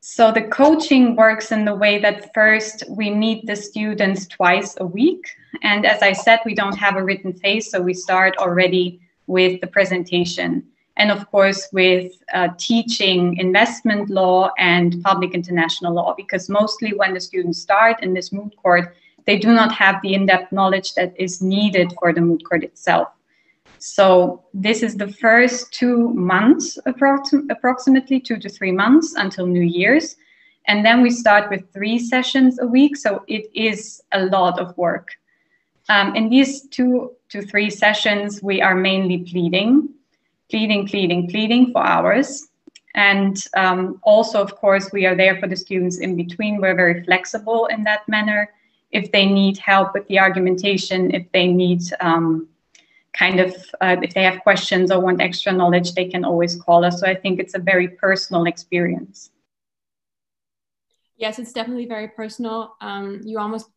So 0.01 0.31
the 0.31 0.43
coaching 0.43 1.15
works 1.15 1.51
in 1.51 1.65
the 1.65 1.75
way 1.75 1.99
that 1.99 2.33
first 2.33 2.83
we 2.89 3.11
meet 3.11 3.45
the 3.45 3.55
students 3.55 4.25
twice 4.25 4.75
a 4.79 4.85
week. 4.85 5.27
And 5.61 5.85
as 5.85 6.01
I 6.01 6.13
said, 6.13 6.39
we 6.45 6.55
don't 6.55 6.77
have 6.77 6.95
a 6.95 7.03
written 7.03 7.33
phase, 7.33 7.69
so 7.69 7.81
we 7.81 7.93
start 7.93 8.37
already 8.37 9.01
with 9.27 9.61
the 9.61 9.67
presentation. 9.67 10.63
And 10.99 11.11
of 11.11 11.31
course, 11.31 11.69
with 11.71 12.11
uh, 12.33 12.49
teaching 12.57 13.37
investment 13.37 14.09
law 14.09 14.51
and 14.57 15.01
public 15.01 15.33
international 15.33 15.93
law, 15.93 16.13
because 16.13 16.49
mostly 16.49 16.93
when 16.93 17.13
the 17.13 17.21
students 17.21 17.59
start 17.59 18.03
in 18.03 18.13
this 18.13 18.33
moot 18.33 18.53
court, 18.57 18.93
they 19.25 19.37
do 19.37 19.53
not 19.53 19.71
have 19.71 20.01
the 20.01 20.13
in-depth 20.13 20.51
knowledge 20.51 20.93
that 20.95 21.13
is 21.15 21.41
needed 21.41 21.93
for 21.99 22.11
the 22.11 22.19
moot 22.19 22.43
court 22.43 22.63
itself. 22.65 23.07
So 23.77 24.43
this 24.53 24.83
is 24.83 24.97
the 24.97 25.07
first 25.07 25.71
two 25.71 26.09
months, 26.13 26.77
approxim 26.85 27.49
approximately 27.49 28.19
two 28.19 28.37
to 28.37 28.49
three 28.49 28.73
months 28.73 29.15
until 29.15 29.45
New 29.47 29.67
Year's. 29.79 30.17
And 30.67 30.85
then 30.85 31.01
we 31.01 31.11
start 31.11 31.49
with 31.49 31.71
three 31.71 31.97
sessions 31.97 32.59
a 32.59 32.67
week. 32.67 32.97
So 32.97 33.23
it 33.27 33.45
is 33.55 34.01
a 34.11 34.25
lot 34.25 34.59
of 34.59 34.77
work. 34.77 35.07
Um, 35.87 36.13
in 36.13 36.29
these 36.29 36.67
two 36.67 37.11
to 37.29 37.41
three 37.41 37.69
sessions, 37.69 38.43
we 38.43 38.61
are 38.61 38.75
mainly 38.75 39.19
pleading, 39.19 39.89
pleading, 40.49 40.87
pleading, 40.87 41.29
pleading 41.29 41.71
for 41.71 41.85
hours. 41.85 42.47
And 42.95 43.37
um, 43.55 43.99
also, 44.03 44.41
of 44.41 44.55
course, 44.55 44.91
we 44.91 45.05
are 45.05 45.15
there 45.15 45.39
for 45.39 45.47
the 45.47 45.55
students 45.55 45.99
in 45.99 46.15
between. 46.15 46.59
We're 46.59 46.75
very 46.75 47.03
flexible 47.03 47.67
in 47.67 47.83
that 47.83 48.07
manner. 48.07 48.51
If 48.91 49.11
they 49.11 49.25
need 49.25 49.57
help 49.57 49.93
with 49.93 50.07
the 50.07 50.19
argumentation, 50.19 51.11
if 51.11 51.31
they 51.31 51.47
need 51.47 51.83
um, 51.99 52.49
kind 53.13 53.39
of 53.39 53.55
uh, 53.81 53.97
if 54.01 54.13
they 54.13 54.23
have 54.23 54.41
questions 54.41 54.91
or 54.91 54.99
want 54.99 55.21
extra 55.21 55.51
knowledge 55.51 55.93
they 55.93 56.07
can 56.07 56.23
always 56.23 56.55
call 56.55 56.85
us 56.85 56.99
so 56.99 57.07
i 57.07 57.15
think 57.15 57.39
it's 57.39 57.55
a 57.55 57.59
very 57.59 57.87
personal 57.87 58.45
experience 58.45 59.31
yes 61.17 61.39
it's 61.39 61.53
definitely 61.53 61.85
very 61.85 62.07
personal 62.07 62.75
um, 62.81 63.19
you 63.23 63.39
almost 63.39 63.67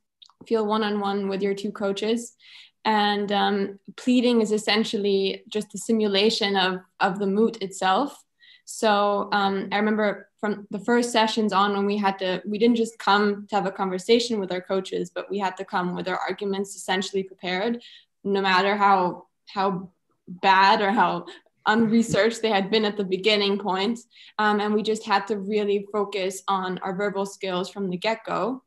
feel 0.47 0.67
one-on-one 0.67 1.29
with 1.29 1.41
your 1.41 1.55
two 1.55 1.73
coaches 1.73 2.37
and 2.85 3.31
um, 3.31 3.79
pleading 3.97 4.41
is 4.41 4.53
essentially 4.53 5.43
just 5.49 5.75
a 5.75 5.79
simulation 5.79 6.57
of, 6.57 6.81
of 7.01 7.19
the 7.19 7.27
moot 7.27 7.63
itself. 7.63 8.25
So 8.65 9.29
um, 9.33 9.69
i 9.73 9.77
remember 9.77 10.29
from 10.43 10.67
the 10.71 10.79
first 10.81 11.13
sessions 11.13 11.53
on 11.53 11.73
when 11.73 11.87
we 11.87 11.97
had 11.97 12.19
to 12.19 12.43
we 12.45 12.59
didn't 12.59 12.77
just 12.77 12.99
come 12.99 13.47
to 13.49 13.55
have 13.55 13.67
a 13.67 13.73
conversation 13.73 14.41
with 14.41 14.53
our 14.53 14.61
coaches 14.61 15.11
but 15.15 15.31
we 15.31 15.39
had 15.39 15.57
to 15.57 15.65
come 15.65 15.95
with 15.95 16.09
our 16.09 16.19
arguments 16.19 16.75
essentially 16.75 17.23
prepared 17.23 17.81
no 18.25 18.43
matter 18.43 18.77
how 18.77 19.27
how 19.49 19.89
bad 20.29 20.81
or 20.81 20.91
how 20.91 21.25
unresearched 21.67 22.43
they 22.43 22.51
had 22.51 22.71
been 22.71 22.85
at 22.85 22.97
the 22.97 23.05
beginning 23.05 23.57
point 23.57 24.01
um, 24.39 24.61
and 24.61 24.75
we 24.75 24.83
just 24.83 25.07
had 25.07 25.27
to 25.29 25.39
really 25.39 25.87
focus 25.93 26.43
on 26.49 26.79
our 26.79 26.95
verbal 26.95 27.25
skills 27.25 27.71
from 27.71 27.89
the 27.89 27.97
get-go 27.97 28.61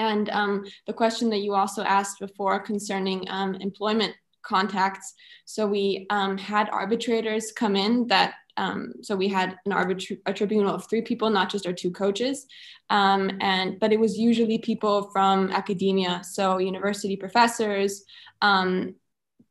and 0.00 0.30
um, 0.30 0.64
the 0.86 0.92
question 0.92 1.28
that 1.30 1.38
you 1.38 1.54
also 1.54 1.82
asked 1.82 2.18
before 2.20 2.58
concerning 2.60 3.28
um, 3.28 3.54
employment 3.56 4.14
contacts. 4.42 5.12
So 5.44 5.66
we 5.66 6.06
um, 6.08 6.38
had 6.38 6.70
arbitrators 6.70 7.52
come 7.52 7.76
in 7.76 8.06
that 8.08 8.34
um, 8.56 8.92
so 9.02 9.16
we 9.16 9.28
had 9.28 9.56
an 9.64 9.72
arbitra- 9.72 10.20
a 10.26 10.32
tribunal 10.32 10.74
of 10.74 10.88
three 10.88 11.02
people, 11.02 11.30
not 11.30 11.50
just 11.50 11.66
our 11.66 11.72
two 11.72 11.90
coaches, 11.90 12.46
um, 12.90 13.30
and 13.40 13.78
but 13.80 13.92
it 13.92 14.00
was 14.00 14.18
usually 14.18 14.58
people 14.58 15.10
from 15.12 15.50
academia, 15.50 16.20
so 16.24 16.58
university 16.58 17.16
professors, 17.16 18.04
um, 18.42 18.94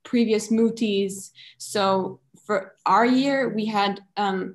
previous 0.03 0.51
mooties. 0.51 1.31
So 1.57 2.19
for 2.45 2.75
our 2.85 3.05
year, 3.05 3.49
we 3.49 3.65
had 3.65 4.01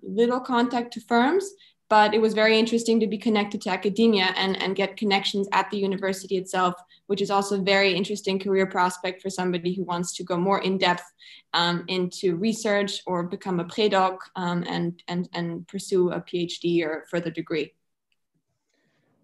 little 0.02 0.40
contact 0.40 0.92
to 0.92 1.00
firms, 1.00 1.50
but 1.88 2.14
it 2.14 2.20
was 2.20 2.34
very 2.34 2.58
interesting 2.58 2.98
to 3.00 3.06
be 3.06 3.18
connected 3.18 3.60
to 3.62 3.70
academia 3.70 4.32
and, 4.36 4.60
and 4.62 4.76
get 4.76 4.96
connections 4.96 5.48
at 5.52 5.70
the 5.70 5.76
university 5.76 6.36
itself, 6.36 6.74
which 7.06 7.20
is 7.20 7.30
also 7.30 7.58
a 7.58 7.62
very 7.62 7.94
interesting 7.94 8.38
career 8.38 8.66
prospect 8.66 9.20
for 9.20 9.30
somebody 9.30 9.74
who 9.74 9.84
wants 9.84 10.14
to 10.14 10.24
go 10.24 10.36
more 10.36 10.62
in 10.62 10.78
depth 10.78 11.04
um, 11.52 11.84
into 11.88 12.36
research 12.36 13.02
or 13.06 13.22
become 13.22 13.60
a 13.60 13.64
predoc 13.64 14.18
um, 14.36 14.64
and, 14.66 15.02
and, 15.08 15.28
and 15.34 15.68
pursue 15.68 16.10
a 16.10 16.20
PhD 16.20 16.84
or 16.84 17.04
further 17.10 17.30
degree. 17.30 17.74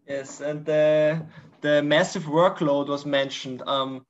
Yes, 0.07 0.40
and 0.40 0.64
the, 0.64 1.25
the 1.61 1.83
massive 1.83 2.25
workload 2.25 2.88
was 2.88 3.07
mentioned. 3.07 3.62
Um, 3.67 4.05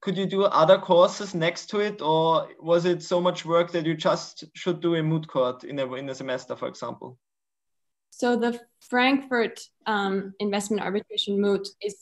could 0.00 0.16
you 0.16 0.26
do 0.26 0.44
other 0.44 0.78
courses 0.78 1.34
next 1.34 1.66
to 1.70 1.80
it, 1.80 2.00
or 2.00 2.48
was 2.60 2.84
it 2.84 3.02
so 3.02 3.20
much 3.20 3.44
work 3.44 3.72
that 3.72 3.84
you 3.84 3.94
just 3.94 4.44
should 4.54 4.80
do 4.80 4.94
a 4.94 5.02
moot 5.02 5.26
court 5.26 5.64
in 5.64 5.78
a, 5.80 5.92
in 5.94 6.08
a 6.08 6.14
semester, 6.14 6.54
for 6.54 6.68
example? 6.68 7.18
So 8.10 8.36
the 8.36 8.60
Frankfurt 8.80 9.60
um, 9.86 10.34
investment 10.40 10.82
arbitration 10.82 11.40
moot 11.40 11.68
is 11.82 11.96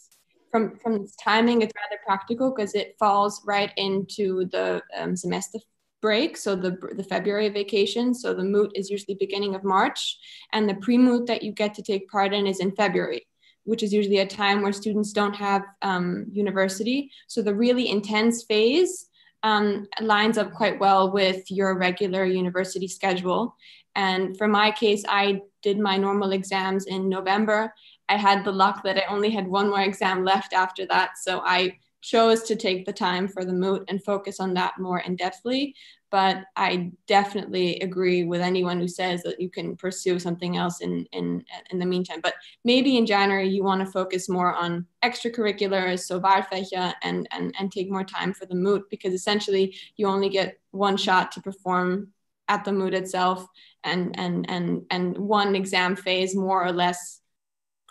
from 0.51 0.79
from 0.79 0.97
its 0.97 1.17
timing, 1.17 1.63
it's 1.63 1.75
rather 1.75 2.01
practical 2.07 2.55
because 2.55 2.75
it 2.75 2.97
falls 2.99 3.43
right 3.47 3.73
into 3.77 4.47
the 4.47 4.83
um, 4.97 5.17
semester 5.17 5.59
break, 6.01 6.37
so 6.37 6.55
the 6.55 6.79
the 6.97 7.05
February 7.05 7.49
vacation. 7.49 8.15
So 8.15 8.33
the 8.33 8.45
moot 8.45 8.71
is 8.75 8.89
usually 8.89 9.17
beginning 9.19 9.55
of 9.55 9.65
March, 9.65 10.19
and 10.53 10.69
the 10.69 10.77
pre-moot 10.77 11.27
that 11.27 11.43
you 11.43 11.53
get 11.53 11.75
to 11.75 11.83
take 11.83 12.09
part 12.09 12.33
in 12.33 12.47
is 12.47 12.61
in 12.61 12.75
February 12.75 13.27
which 13.67 13.83
is 13.83 13.93
usually 13.93 14.19
a 14.19 14.27
time 14.27 14.63
where 14.63 14.73
students 14.73 15.13
don't 15.13 15.35
have 15.35 15.63
um, 15.83 16.27
university. 16.33 17.11
So 17.27 17.43
the 17.43 17.55
really 17.55 17.91
intense 17.91 18.45
phase 18.45 19.09
um, 19.43 19.87
lines 20.01 20.39
up 20.39 20.53
quite 20.53 20.79
well 20.79 21.13
with 21.13 21.51
your 21.51 21.77
regular 21.77 22.25
university 22.25 22.89
schedule. 22.89 23.57
And 23.97 24.37
for 24.37 24.47
my 24.47 24.71
case, 24.71 25.03
I 25.09 25.41
did 25.63 25.79
my 25.79 25.97
normal 25.97 26.33
exams 26.33 26.87
in 26.87 27.09
November. 27.09 27.75
I 28.09 28.17
had 28.17 28.45
the 28.45 28.53
luck 28.53 28.85
that 28.85 28.99
I 28.99 29.13
only 29.13 29.31
had 29.31 29.49
one 29.49 29.71
more 29.71 29.81
exam 29.81 30.23
left 30.23 30.53
after 30.53 30.87
that. 30.87 31.19
So 31.19 31.41
I 31.45 31.79
chose 32.03 32.45
to 32.45 32.55
take 32.55 32.87
the 32.87 32.93
time 32.93 33.27
for 33.27 33.45
the 33.45 33.53
moot 33.53 33.83
and 33.89 34.05
focus 34.05 34.39
on 34.39 34.55
that 34.55 34.79
more 34.79 35.01
in 35.01 35.17
depthly. 35.17 35.73
But 36.11 36.45
I 36.55 36.93
definitely 37.09 37.81
agree 37.81 38.23
with 38.23 38.41
anyone 38.41 38.79
who 38.79 38.87
says 38.87 39.23
that 39.25 39.41
you 39.41 39.51
can 39.51 39.77
pursue 39.77 40.19
something 40.21 40.57
else 40.57 40.81
in 40.81 41.07
in 41.13 41.43
in 41.71 41.79
the 41.81 41.87
meantime. 41.87 42.21
But 42.23 42.35
maybe 42.65 42.97
in 42.97 43.07
January 43.07 43.49
you 43.49 43.65
want 43.65 43.81
to 43.85 43.91
focus 43.91 44.29
more 44.29 44.55
on 44.55 44.87
extracurriculars, 45.03 46.01
so 46.01 46.21
Wahlfächer, 46.21 46.95
and 47.03 47.27
and 47.33 47.53
and 47.59 47.73
take 47.73 47.91
more 47.91 48.05
time 48.05 48.33
for 48.33 48.47
the 48.47 48.55
moot 48.55 48.85
because 48.89 49.15
essentially 49.15 49.77
you 49.97 50.07
only 50.07 50.29
get 50.29 50.61
one 50.71 50.97
shot 50.97 51.33
to 51.33 51.41
perform 51.41 52.13
at 52.49 52.65
the 52.65 52.73
moot 52.73 52.95
itself 52.95 53.47
and 53.85 54.19
and 54.19 54.49
and 54.49 54.83
and 54.91 55.17
one 55.19 55.55
exam 55.55 55.97
phase 55.97 56.35
more 56.35 56.65
or 56.65 56.73
less 56.73 57.21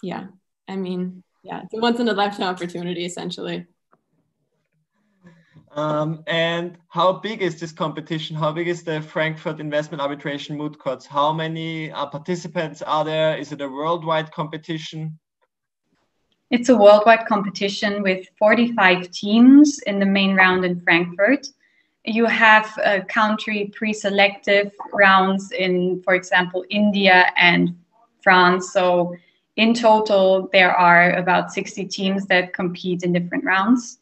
yeah 0.01 0.27
i 0.67 0.75
mean 0.75 1.23
yeah 1.43 1.61
it's 1.63 1.73
a 1.73 1.77
once 1.77 1.99
in 1.99 2.07
a 2.07 2.13
lifetime 2.13 2.47
opportunity 2.47 3.05
essentially 3.05 3.65
um, 5.75 6.23
and 6.25 6.77
how 6.87 7.11
big 7.11 7.41
is 7.41 7.59
this 7.59 7.73
competition? 7.73 8.33
How 8.37 8.53
big 8.53 8.69
is 8.69 8.83
the 8.83 9.01
Frankfurt 9.01 9.59
Investment 9.59 10.01
Arbitration 10.01 10.55
Moot 10.55 10.79
Courts? 10.79 11.05
How 11.05 11.33
many 11.33 11.91
uh, 11.91 12.05
participants 12.05 12.81
are 12.81 13.03
there? 13.03 13.37
Is 13.37 13.51
it 13.51 13.59
a 13.59 13.67
worldwide 13.67 14.31
competition? 14.31 15.19
It's 16.49 16.69
a 16.69 16.77
worldwide 16.77 17.25
competition 17.27 18.03
with 18.03 18.25
45 18.39 19.11
teams 19.11 19.79
in 19.79 19.99
the 19.99 20.05
main 20.05 20.35
round 20.35 20.63
in 20.63 20.79
Frankfurt. 20.79 21.45
You 22.05 22.25
have 22.25 22.77
uh, 22.83 22.99
country 23.07 23.71
pre-selective 23.75 24.71
rounds 24.93 25.51
in, 25.51 26.01
for 26.03 26.13
example, 26.13 26.63
India 26.69 27.31
and 27.35 27.75
France. 28.21 28.71
So 28.71 29.15
in 29.55 29.73
total, 29.73 30.49
there 30.51 30.71
are 30.71 31.13
about 31.13 31.51
60 31.51 31.85
teams 31.85 32.25
that 32.27 32.53
compete 32.53 33.03
in 33.03 33.13
different 33.13 33.43
rounds. 33.43 33.99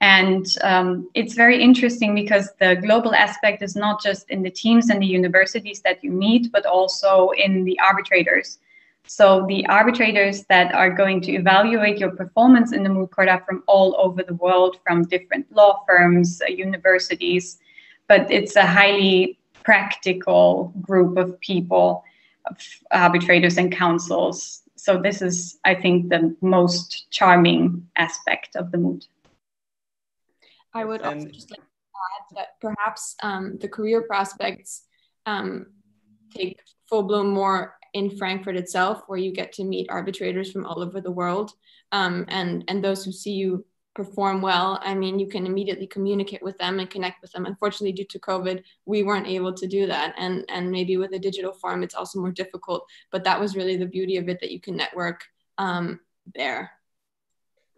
And 0.00 0.46
um, 0.62 1.10
it's 1.14 1.34
very 1.34 1.62
interesting 1.62 2.14
because 2.14 2.48
the 2.58 2.76
global 2.76 3.14
aspect 3.14 3.62
is 3.62 3.76
not 3.76 4.02
just 4.02 4.30
in 4.30 4.42
the 4.42 4.50
teams 4.50 4.88
and 4.88 5.00
the 5.00 5.06
universities 5.06 5.82
that 5.82 6.02
you 6.02 6.10
meet, 6.10 6.50
but 6.50 6.64
also 6.64 7.30
in 7.30 7.64
the 7.64 7.78
arbitrators. 7.80 8.58
So 9.12 9.44
the 9.48 9.66
arbitrators 9.66 10.44
that 10.44 10.72
are 10.72 10.88
going 10.88 11.20
to 11.22 11.32
evaluate 11.32 11.98
your 11.98 12.12
performance 12.12 12.72
in 12.72 12.84
the 12.84 12.88
moot 12.88 13.10
court 13.10 13.28
are 13.28 13.42
from 13.44 13.64
all 13.66 13.96
over 13.98 14.22
the 14.22 14.34
world, 14.34 14.76
from 14.86 15.02
different 15.02 15.50
law 15.50 15.82
firms, 15.84 16.40
uh, 16.40 16.52
universities, 16.52 17.58
but 18.06 18.30
it's 18.30 18.54
a 18.54 18.64
highly 18.64 19.40
practical 19.64 20.72
group 20.80 21.16
of 21.16 21.40
people, 21.40 22.04
of 22.46 22.56
arbitrators 22.92 23.58
and 23.58 23.72
counsels. 23.72 24.62
So 24.76 25.02
this 25.02 25.22
is, 25.22 25.58
I 25.64 25.74
think, 25.74 26.08
the 26.08 26.36
most 26.40 27.10
charming 27.10 27.88
aspect 27.96 28.54
of 28.54 28.70
the 28.70 28.78
moot. 28.78 29.08
I 30.72 30.84
would 30.84 31.02
and, 31.02 31.18
also 31.18 31.30
just 31.32 31.50
like 31.50 31.58
to 31.58 31.64
add 31.64 32.36
that 32.36 32.60
perhaps 32.60 33.16
um, 33.24 33.58
the 33.60 33.68
career 33.68 34.02
prospects 34.02 34.82
um, 35.26 35.66
take 36.32 36.60
full 36.88 37.02
bloom 37.02 37.30
more 37.30 37.74
in 37.94 38.16
Frankfurt 38.16 38.56
itself, 38.56 39.02
where 39.06 39.18
you 39.18 39.32
get 39.32 39.52
to 39.54 39.64
meet 39.64 39.90
arbitrators 39.90 40.50
from 40.50 40.66
all 40.66 40.80
over 40.80 41.00
the 41.00 41.10
world, 41.10 41.52
um, 41.92 42.24
and 42.28 42.64
and 42.68 42.82
those 42.82 43.04
who 43.04 43.12
see 43.12 43.32
you 43.32 43.64
perform 43.94 44.40
well. 44.40 44.78
I 44.82 44.94
mean, 44.94 45.18
you 45.18 45.26
can 45.26 45.46
immediately 45.46 45.86
communicate 45.86 46.42
with 46.42 46.56
them 46.58 46.78
and 46.78 46.88
connect 46.88 47.20
with 47.22 47.32
them. 47.32 47.46
Unfortunately, 47.46 47.92
due 47.92 48.04
to 48.10 48.18
COVID, 48.18 48.62
we 48.86 49.02
weren't 49.02 49.26
able 49.26 49.52
to 49.54 49.66
do 49.66 49.86
that, 49.86 50.14
and 50.18 50.44
and 50.48 50.70
maybe 50.70 50.96
with 50.96 51.12
a 51.12 51.18
digital 51.18 51.52
form, 51.52 51.82
it's 51.82 51.94
also 51.94 52.20
more 52.20 52.32
difficult. 52.32 52.86
But 53.10 53.24
that 53.24 53.40
was 53.40 53.56
really 53.56 53.76
the 53.76 53.86
beauty 53.86 54.16
of 54.16 54.28
it 54.28 54.40
that 54.40 54.50
you 54.50 54.60
can 54.60 54.76
network 54.76 55.24
um, 55.58 56.00
there. 56.34 56.70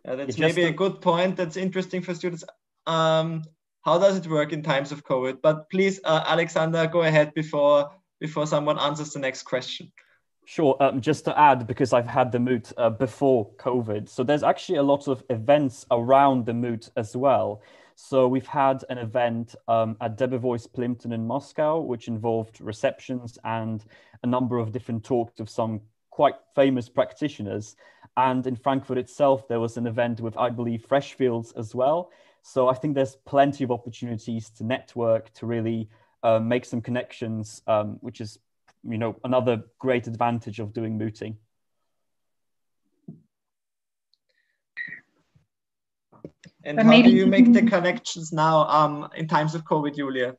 Yeah, 0.05 0.17
that's 0.17 0.39
maybe 0.39 0.65
a 0.65 0.73
good 0.73 1.01
point. 1.01 1.37
That's 1.37 1.57
interesting 1.57 2.03
for 2.03 2.15
students 2.15 2.45
um, 2.87 3.45
how 3.83 3.99
does 3.99 4.17
it 4.17 4.27
work 4.27 4.53
in 4.53 4.63
times 4.63 4.93
of 4.93 5.05
COVID? 5.05 5.43
But 5.43 5.69
please, 5.71 6.01
uh, 6.05 6.25
Alexander, 6.27 6.87
go 6.87 7.03
ahead 7.03 7.35
before 7.35 7.91
before 8.23 8.47
someone 8.47 8.79
answers 8.79 9.13
the 9.13 9.19
next 9.19 9.43
question. 9.43 9.91
Sure. 10.45 10.77
Um, 10.81 11.01
just 11.01 11.25
to 11.25 11.37
add, 11.39 11.67
because 11.67 11.93
I've 11.93 12.07
had 12.07 12.31
the 12.31 12.39
moot 12.39 12.73
uh, 12.77 12.91
before 12.91 13.51
COVID, 13.57 14.09
so 14.09 14.23
there's 14.23 14.45
actually 14.45 14.79
a 14.79 14.83
lot 14.83 15.09
of 15.09 15.25
events 15.29 15.85
around 15.91 16.47
the 16.47 16.55
moot 16.55 16.89
as 16.97 17.17
well. 17.17 17.63
So 17.97 18.29
we've 18.29 18.47
had 18.47 18.85
an 18.91 18.99
event 18.99 19.57
um, 19.67 19.97
at 20.01 20.17
Debevoise 20.17 20.73
Plimpton 20.73 21.13
in 21.13 21.27
Moscow, 21.27 21.81
which 21.81 22.07
involved 22.07 22.61
receptions 22.61 23.39
and 23.45 23.85
a 24.23 24.27
number 24.27 24.57
of 24.59 24.71
different 24.71 25.05
talks 25.05 25.41
of 25.41 25.51
some 25.51 25.81
quite 26.11 26.37
famous 26.55 26.89
practitioners. 26.89 27.75
And 28.17 28.47
in 28.47 28.55
Frankfurt 28.55 28.99
itself, 28.99 29.49
there 29.49 29.61
was 29.61 29.77
an 29.77 29.87
event 29.89 30.21
with, 30.21 30.37
I 30.37 30.49
believe, 30.51 30.87
Freshfields 30.89 31.57
as 31.57 31.75
well. 31.75 32.13
So 32.43 32.69
I 32.69 32.75
think 32.75 32.95
there's 32.95 33.17
plenty 33.17 33.65
of 33.65 33.71
opportunities 33.73 34.51
to 34.51 34.65
network, 34.65 35.33
to 35.35 35.47
really 35.47 35.89
uh, 36.23 36.39
make 36.39 36.65
some 36.65 36.81
connections, 36.81 37.63
um, 37.67 37.99
which 38.01 38.21
is, 38.21 38.39
you 38.89 38.99
know, 38.99 39.17
another 39.25 39.65
great 39.79 40.07
advantage 40.07 40.59
of 40.61 40.73
doing 40.73 40.99
mooting. 40.99 41.37
And 46.65 46.77
but 46.77 46.85
how 46.85 46.91
maybe... 46.91 47.11
do 47.11 47.17
you 47.17 47.27
make 47.27 47.53
the 47.53 47.63
connections 47.63 48.33
now 48.33 48.69
um, 48.69 49.09
in 49.17 49.27
times 49.27 49.55
of 49.55 49.65
COVID, 49.65 49.97
Julia? 49.97 50.37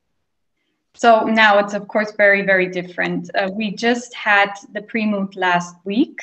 So 0.96 1.24
now 1.24 1.58
it's 1.58 1.74
of 1.74 1.88
course 1.88 2.14
very, 2.16 2.44
very 2.44 2.68
different. 2.68 3.30
Uh, 3.36 3.50
we 3.52 3.72
just 3.72 4.14
had 4.14 4.54
the 4.74 4.82
pre-moot 4.84 5.36
last 5.36 5.76
week 5.84 6.22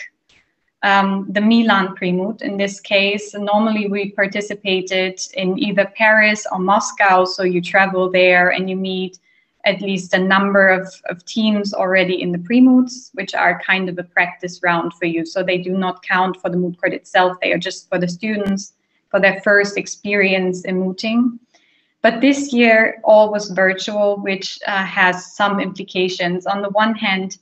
um, 0.82 1.26
the 1.28 1.40
Milan 1.40 1.94
Premoot. 1.94 2.42
In 2.42 2.56
this 2.56 2.80
case, 2.80 3.34
normally 3.34 3.88
we 3.88 4.12
participated 4.12 5.20
in 5.34 5.58
either 5.58 5.92
Paris 5.96 6.46
or 6.50 6.58
Moscow. 6.58 7.24
So 7.24 7.42
you 7.42 7.60
travel 7.60 8.10
there 8.10 8.50
and 8.50 8.68
you 8.68 8.76
meet 8.76 9.18
at 9.64 9.82
least 9.82 10.14
a 10.14 10.18
number 10.18 10.68
of, 10.68 10.88
of 11.06 11.24
teams 11.26 11.74
already 11.74 12.22
in 12.22 12.32
the 12.32 12.38
Premoots, 12.38 13.10
which 13.14 13.34
are 13.34 13.60
kind 13.60 13.88
of 13.88 13.98
a 13.98 14.04
practice 14.04 14.60
round 14.62 14.94
for 14.94 15.04
you. 15.04 15.26
So 15.26 15.42
they 15.42 15.58
do 15.58 15.76
not 15.76 16.02
count 16.02 16.40
for 16.40 16.48
the 16.48 16.56
moot 16.56 16.80
court 16.80 16.94
itself. 16.94 17.36
They 17.40 17.52
are 17.52 17.58
just 17.58 17.88
for 17.88 17.98
the 17.98 18.08
students 18.08 18.72
for 19.10 19.20
their 19.20 19.40
first 19.42 19.76
experience 19.76 20.64
in 20.64 20.78
mooting. 20.78 21.38
But 22.02 22.20
this 22.20 22.52
year, 22.52 23.00
all 23.04 23.30
was 23.30 23.50
virtual, 23.50 24.16
which 24.16 24.58
uh, 24.66 24.84
has 24.84 25.34
some 25.36 25.60
implications. 25.60 26.46
On 26.46 26.62
the 26.62 26.70
one 26.70 26.94
hand, 26.94 27.36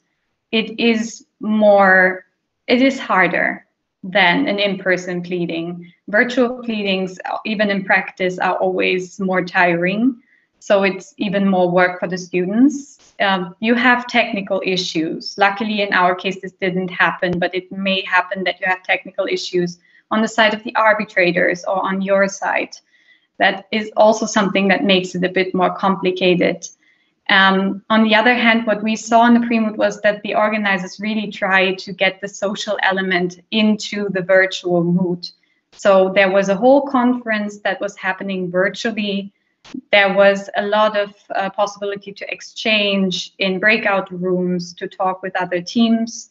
it 0.51 0.81
is 0.81 1.27
more, 1.41 2.25
it 2.67 2.83
is 2.83 2.99
harder 2.99 3.67
than 4.03 4.49
an 4.49 4.59
in-person 4.59 5.23
pleading. 5.23 5.93
Virtual 6.09 6.63
pleadings, 6.63 7.19
even 7.45 7.71
in 7.71 7.85
practice, 7.85 8.39
are 8.39 8.57
always 8.57 9.21
more 9.21 9.45
tiring. 9.45 10.21
So 10.61 10.83
it's 10.83 11.15
even 11.17 11.49
more 11.49 11.71
work 11.71 12.01
for 12.01 12.09
the 12.09 12.19
students. 12.19 13.15
Um, 13.21 13.55
you 13.61 13.75
have 13.75 14.07
technical 14.07 14.63
issues. 14.65 15.37
Luckily, 15.39 15.83
in 15.83 15.93
our 15.93 16.15
case, 16.15 16.41
this 16.41 16.53
didn't 16.53 16.89
happen, 16.89 17.39
but 17.39 17.55
it 17.55 17.71
may 17.73 18.03
happen 18.05 18.45
that 18.45 18.61
you 18.61 18.67
have 18.67 18.83
technical 18.83 19.27
issues 19.27 19.79
on 20.11 20.23
the 20.23 20.29
side 20.29 20.55
of 20.55 20.63
the 20.65 20.75
arbitrators 20.77 21.65
or 21.65 21.85
on 21.85 22.01
your 22.01 22.29
side. 22.29 22.77
That 23.39 23.67
is 23.71 23.91
also 23.97 24.27
something 24.27 24.69
that 24.69 24.85
makes 24.85 25.15
it 25.15 25.25
a 25.25 25.29
bit 25.29 25.55
more 25.55 25.75
complicated. 25.75 26.67
Um, 27.29 27.83
on 27.91 28.05
the 28.05 28.15
other 28.15 28.35
hand, 28.35 28.67
what 28.67 28.83
we 28.83 28.97
saw 28.97 29.27
in 29.27 29.35
the 29.35 29.47
pre-moot 29.47 29.77
was 29.77 30.01
that 30.01 30.23
the 30.23 30.35
organizers 30.35 30.99
really 30.99 31.31
tried 31.31 31.79
to 31.79 31.93
get 31.93 32.21
the 32.21 32.29
social 32.29 32.79
element 32.83 33.41
into 33.51 34.09
the 34.11 34.23
virtual 34.23 34.83
moot. 34.83 35.33
So 35.73 36.11
there 36.15 36.31
was 36.31 36.49
a 36.49 36.57
whole 36.57 36.83
conference 36.83 37.59
that 37.61 37.81
was 37.81 37.97
happening 37.97 38.51
virtually. 38.51 39.33
There 39.93 40.15
was 40.15 40.49
a 40.57 40.63
lot 40.63 40.97
of 40.97 41.15
uh, 41.35 41.51
possibility 41.51 42.13
to 42.13 42.33
exchange 42.33 43.35
in 43.39 43.59
breakout 43.59 44.11
rooms 44.11 44.73
to 44.75 44.89
talk 44.89 45.23
with 45.23 45.37
other 45.37 45.61
teams. 45.61 46.31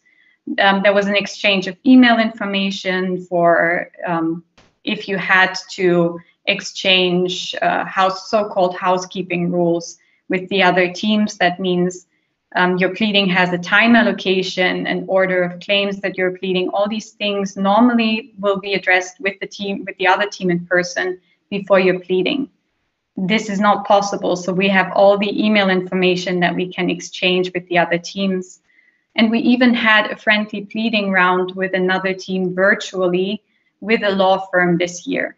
Um, 0.60 0.82
there 0.82 0.94
was 0.94 1.08
an 1.08 1.16
exchange 1.16 1.68
of 1.68 1.78
email 1.86 2.20
information 2.20 3.26
for 3.26 3.92
um, 4.06 4.44
if 4.84 5.08
you 5.08 5.18
had 5.18 5.58
to 5.72 6.20
exchange 6.46 7.54
uh, 7.62 7.84
house, 7.86 8.30
so-called 8.30 8.76
housekeeping 8.76 9.52
rules 9.52 9.98
with 10.30 10.48
the 10.50 10.64
other 10.64 10.92
teams. 10.92 11.38
That 11.38 11.60
means 11.60 12.08
um, 12.56 12.78
your 12.78 12.96
pleading 12.96 13.28
has 13.30 13.52
a 13.52 13.58
time 13.58 13.96
allocation, 13.96 14.88
an 14.88 15.06
order 15.08 15.44
of 15.44 15.60
claims 15.60 16.00
that 16.00 16.18
you're 16.18 16.38
pleading. 16.38 16.70
All 16.70 16.88
these 16.88 17.12
things 17.12 17.58
normally 17.58 18.34
will 18.40 18.60
be 18.60 18.74
addressed 18.74 19.20
with 19.20 19.38
the 19.42 19.48
team, 19.48 19.84
with 19.86 19.98
the 19.98 20.08
other 20.08 20.28
team 20.30 20.50
in 20.50 20.66
person 20.66 21.20
before 21.50 21.80
you're 21.80 22.00
pleading. 22.00 22.50
This 23.18 23.50
is 23.50 23.60
not 23.60 23.88
possible. 23.88 24.36
So 24.36 24.54
we 24.54 24.70
have 24.70 24.92
all 24.94 25.18
the 25.18 25.44
email 25.44 25.72
information 25.72 26.40
that 26.42 26.56
we 26.56 26.72
can 26.72 26.92
exchange 26.92 27.52
with 27.52 27.68
the 27.68 27.80
other 27.80 27.98
teams. 27.98 28.62
And 29.16 29.32
we 29.32 29.40
even 29.40 29.74
had 29.74 30.12
a 30.12 30.16
friendly 30.16 30.66
pleading 30.66 31.12
round 31.12 31.56
with 31.56 31.74
another 31.74 32.14
team 32.14 32.54
virtually 32.54 33.42
with 33.82 34.04
a 34.04 34.12
law 34.12 34.46
firm 34.52 34.78
this 34.78 35.08
year. 35.08 35.36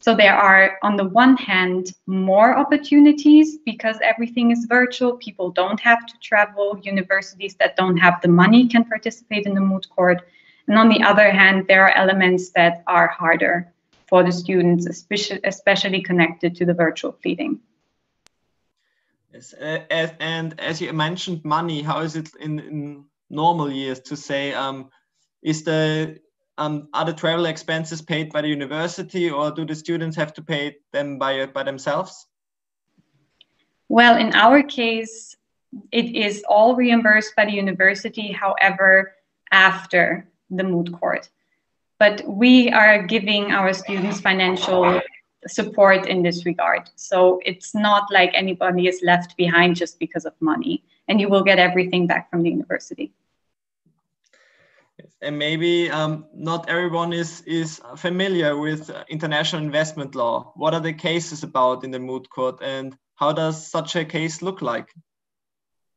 So 0.00 0.16
there 0.16 0.34
are, 0.34 0.78
on 0.82 0.96
the 0.96 1.04
one 1.04 1.36
hand, 1.36 1.92
more 2.06 2.56
opportunities 2.56 3.58
because 3.58 3.98
everything 4.02 4.50
is 4.50 4.64
virtual. 4.64 5.12
People 5.18 5.50
don't 5.50 5.78
have 5.78 6.06
to 6.06 6.14
travel. 6.20 6.80
Universities 6.82 7.54
that 7.60 7.76
don't 7.76 7.98
have 7.98 8.20
the 8.22 8.28
money 8.28 8.66
can 8.66 8.84
participate 8.84 9.46
in 9.46 9.54
the 9.54 9.60
moot 9.60 9.88
court. 9.90 10.26
And 10.66 10.76
on 10.76 10.88
the 10.88 11.02
other 11.02 11.30
hand, 11.30 11.66
there 11.68 11.84
are 11.84 11.94
elements 11.94 12.50
that 12.50 12.82
are 12.88 13.06
harder 13.06 13.72
for 14.10 14.24
the 14.24 14.32
students, 14.32 14.86
especially, 14.86 15.40
especially 15.44 16.02
connected 16.02 16.56
to 16.56 16.66
the 16.66 16.74
virtual 16.74 17.12
pleading. 17.12 17.60
Yes, 19.32 19.54
uh, 19.54 19.84
as, 19.88 20.12
and 20.18 20.58
as 20.60 20.80
you 20.80 20.92
mentioned, 20.92 21.44
money. 21.44 21.80
How 21.80 22.00
is 22.00 22.16
it 22.16 22.28
in, 22.40 22.58
in 22.58 23.04
normal 23.30 23.70
years 23.70 24.00
to 24.00 24.16
say? 24.16 24.52
Um, 24.52 24.90
is 25.40 25.62
the 25.62 26.18
um, 26.58 26.88
are 26.92 27.06
the 27.06 27.14
travel 27.14 27.46
expenses 27.46 28.02
paid 28.02 28.32
by 28.32 28.42
the 28.42 28.48
university 28.48 29.30
or 29.30 29.50
do 29.50 29.64
the 29.64 29.74
students 29.74 30.16
have 30.16 30.34
to 30.34 30.42
pay 30.42 30.76
them 30.92 31.18
by, 31.18 31.46
by 31.46 31.62
themselves? 31.62 32.26
Well, 33.88 34.18
in 34.18 34.34
our 34.34 34.62
case, 34.62 35.36
it 35.90 36.14
is 36.14 36.44
all 36.46 36.76
reimbursed 36.76 37.34
by 37.34 37.46
the 37.46 37.52
university, 37.52 38.30
however, 38.30 39.14
after 39.50 40.28
the 40.50 40.64
moot 40.64 40.92
court. 40.92 41.30
But 42.00 42.22
we 42.26 42.70
are 42.70 43.06
giving 43.06 43.52
our 43.52 43.72
students 43.72 44.20
financial 44.20 45.00
support 45.46 46.06
in 46.06 46.22
this 46.22 46.44
regard. 46.44 46.90
So 46.96 47.40
it's 47.44 47.74
not 47.74 48.04
like 48.10 48.32
anybody 48.34 48.88
is 48.88 49.00
left 49.04 49.36
behind 49.36 49.76
just 49.76 50.00
because 50.00 50.24
of 50.24 50.32
money, 50.40 50.82
and 51.06 51.20
you 51.20 51.28
will 51.28 51.44
get 51.44 51.60
everything 51.60 52.08
back 52.08 52.28
from 52.30 52.42
the 52.42 52.50
university 52.50 53.12
and 55.22 55.38
maybe 55.38 55.90
um, 55.90 56.26
not 56.34 56.68
everyone 56.68 57.12
is 57.12 57.42
is 57.42 57.80
familiar 57.96 58.56
with 58.56 58.90
international 59.08 59.62
investment 59.62 60.14
law. 60.14 60.52
What 60.56 60.74
are 60.74 60.80
the 60.80 60.92
cases 60.92 61.42
about 61.42 61.84
in 61.84 61.90
the 61.90 61.98
moot 61.98 62.28
court, 62.30 62.60
and 62.62 62.96
how 63.14 63.32
does 63.32 63.66
such 63.66 63.96
a 63.96 64.04
case 64.04 64.42
look 64.42 64.62
like? 64.62 64.88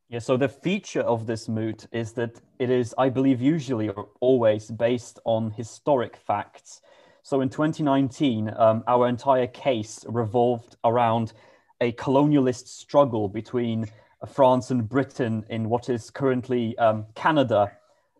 Yeah, 0.09 0.19
so 0.19 0.37
the 0.37 0.49
feature 0.49 1.01
of 1.01 1.25
this 1.25 1.49
moot 1.49 1.87
is 1.91 2.13
that 2.13 2.39
it 2.59 2.69
is, 2.69 2.93
I 2.97 3.09
believe, 3.09 3.41
usually 3.41 3.89
or 3.89 4.09
always 4.19 4.69
based 4.69 5.19
on 5.25 5.51
historic 5.51 6.17
facts. 6.17 6.81
So 7.23 7.41
in 7.41 7.49
2019, 7.49 8.53
um, 8.55 8.83
our 8.87 9.07
entire 9.07 9.47
case 9.47 10.05
revolved 10.07 10.75
around 10.83 11.33
a 11.81 11.93
colonialist 11.93 12.67
struggle 12.67 13.27
between 13.27 13.87
France 14.31 14.71
and 14.71 14.87
Britain 14.87 15.45
in 15.49 15.69
what 15.69 15.89
is 15.89 16.09
currently 16.09 16.77
um, 16.77 17.05
Canada 17.15 17.71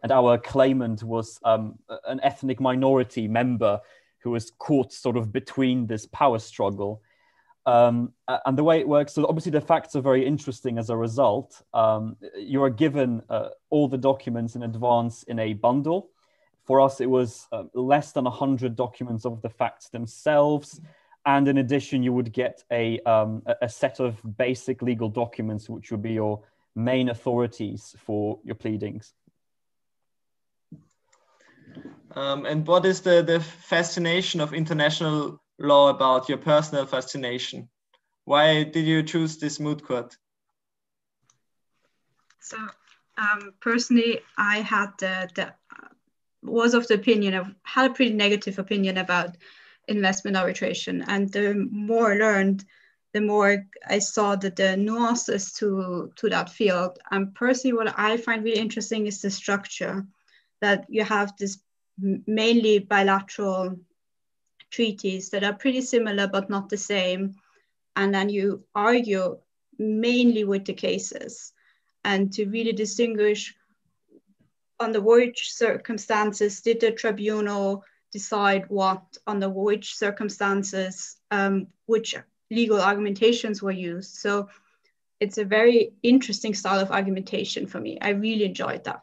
and 0.04 0.12
our 0.12 0.38
claimant 0.38 1.02
was 1.02 1.40
um, 1.46 1.80
an 2.06 2.20
ethnic 2.24 2.60
minority 2.60 3.28
member 3.28 3.80
who 4.20 4.32
was 4.32 4.52
caught 4.52 4.92
sort 4.92 5.16
of 5.16 5.32
between 5.32 5.88
this 5.88 6.06
power 6.08 6.40
struggle. 6.40 7.02
Um, 7.66 8.12
and 8.28 8.58
the 8.58 8.64
way 8.64 8.80
it 8.80 8.88
works, 8.88 9.14
so 9.14 9.26
obviously 9.26 9.52
the 9.52 9.62
facts 9.62 9.96
are 9.96 10.02
very 10.02 10.26
interesting 10.26 10.78
as 10.78 10.90
a 10.90 10.98
result. 10.98 11.62
Um, 11.74 12.18
you 12.38 12.62
are 12.64 12.70
given 12.70 13.22
uh, 13.30 13.50
all 13.70 13.88
the 13.88 13.98
documents 13.98 14.56
in 14.56 14.64
advance 14.64 15.24
in 15.24 15.40
a 15.40 15.54
bundle. 15.54 16.10
For 16.66 16.82
us, 16.82 17.00
it 17.00 17.10
was 17.10 17.48
uh, 17.52 17.64
less 17.74 18.12
than 18.12 18.26
100 18.26 18.76
documents 18.76 19.26
of 19.26 19.42
the 19.42 19.50
facts 19.50 19.90
themselves. 19.90 20.82
And 21.26 21.48
in 21.48 21.58
addition, 21.58 22.04
you 22.04 22.12
would 22.12 22.34
get 22.34 22.64
a, 22.70 23.00
um, 23.02 23.44
a 23.62 23.70
set 23.70 24.00
of 24.02 24.20
basic 24.38 24.82
legal 24.82 25.08
documents, 25.08 25.70
which 25.70 25.92
would 25.92 26.02
be 26.02 26.14
your 26.14 26.42
main 26.76 27.10
authorities 27.10 27.96
for 28.00 28.40
your 28.44 28.56
pleadings. 28.56 29.14
Um, 32.16 32.46
and 32.46 32.68
what 32.68 32.86
is 32.86 33.02
the, 33.02 33.24
the 33.24 33.40
fascination 33.40 34.42
of 34.42 34.54
international 34.54 35.42
law 35.60 35.90
about 35.90 36.30
your 36.30 36.38
personal 36.38 36.86
fascination? 36.86 37.70
Why 38.26 38.64
did 38.64 38.86
you 38.86 39.04
choose 39.04 39.38
this 39.38 39.60
moot 39.60 39.84
court? 39.84 40.16
So 42.40 42.58
um, 43.18 43.54
personally, 43.60 44.20
I 44.38 44.60
had 44.60 44.92
the, 45.00 45.30
the 45.36 45.54
was 46.42 46.74
of 46.74 46.88
the 46.88 46.96
opinion 46.96 47.34
of 47.36 47.54
had 47.64 47.90
a 47.90 47.94
pretty 47.94 48.14
negative 48.14 48.60
opinion 48.60 48.98
about 48.98 49.38
investment 49.88 50.38
arbitration, 50.38 51.04
and 51.08 51.32
the 51.32 51.54
more 51.72 52.14
I 52.14 52.18
learned, 52.18 52.66
the 53.14 53.22
more 53.22 53.66
I 53.88 54.00
saw 54.00 54.36
that 54.36 54.56
the 54.56 54.76
nuances 54.76 55.54
to 55.54 56.12
to 56.16 56.30
that 56.30 56.50
field. 56.50 57.00
And 57.12 57.34
personally, 57.34 57.78
what 57.78 57.98
I 57.98 58.18
find 58.18 58.44
really 58.44 58.60
interesting 58.60 59.08
is 59.08 59.22
the 59.22 59.32
structure 59.32 60.06
that 60.62 60.86
you 60.90 61.04
have 61.04 61.36
this 61.38 61.60
mainly 61.98 62.80
bilateral 62.80 63.78
treaties 64.74 65.30
that 65.30 65.44
are 65.44 65.54
pretty 65.54 65.82
similar 65.82 66.28
but 66.28 66.50
not 66.50 66.68
the 66.68 66.78
same. 66.78 67.36
And 67.96 68.14
then 68.14 68.30
you 68.30 68.64
argue 68.74 69.38
mainly 69.78 70.44
with 70.44 70.66
the 70.66 70.74
cases 70.74 71.54
and 72.04 72.34
to 72.34 72.46
really 72.46 72.74
distinguish 72.74 73.56
under 74.80 75.00
which 75.00 75.54
circumstances 75.54 76.62
did 76.62 76.80
the 76.80 76.92
tribunal 76.92 77.84
decide 78.12 78.66
what, 78.70 79.04
under 79.28 79.50
which 79.50 79.96
circumstances, 79.96 81.18
um, 81.32 81.68
which 81.86 82.16
legal 82.52 82.82
argumentations 82.82 83.62
were 83.62 83.72
used. 83.72 84.16
So 84.16 84.50
it's 85.20 85.38
a 85.38 85.46
very 85.46 85.94
interesting 86.02 86.54
style 86.54 86.80
of 86.80 86.92
argumentation 86.92 87.68
for 87.68 87.80
me. 87.80 87.98
I 88.02 88.10
really 88.10 88.46
enjoyed 88.46 88.84
that 88.84 89.03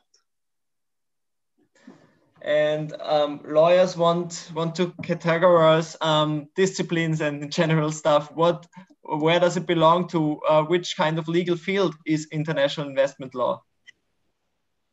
and 2.42 2.94
um, 3.00 3.40
lawyers 3.44 3.96
want 3.96 4.50
want 4.54 4.74
to 4.76 4.88
categorize 5.02 5.96
um, 6.00 6.48
disciplines 6.56 7.20
and 7.20 7.52
general 7.52 7.92
stuff. 7.92 8.32
What, 8.32 8.66
where 9.02 9.40
does 9.40 9.56
it 9.56 9.66
belong 9.66 10.08
to? 10.08 10.40
Uh, 10.48 10.62
which 10.62 10.96
kind 10.96 11.18
of 11.18 11.28
legal 11.28 11.56
field 11.56 11.94
is 12.06 12.28
international 12.32 12.88
investment 12.88 13.34
law? 13.34 13.62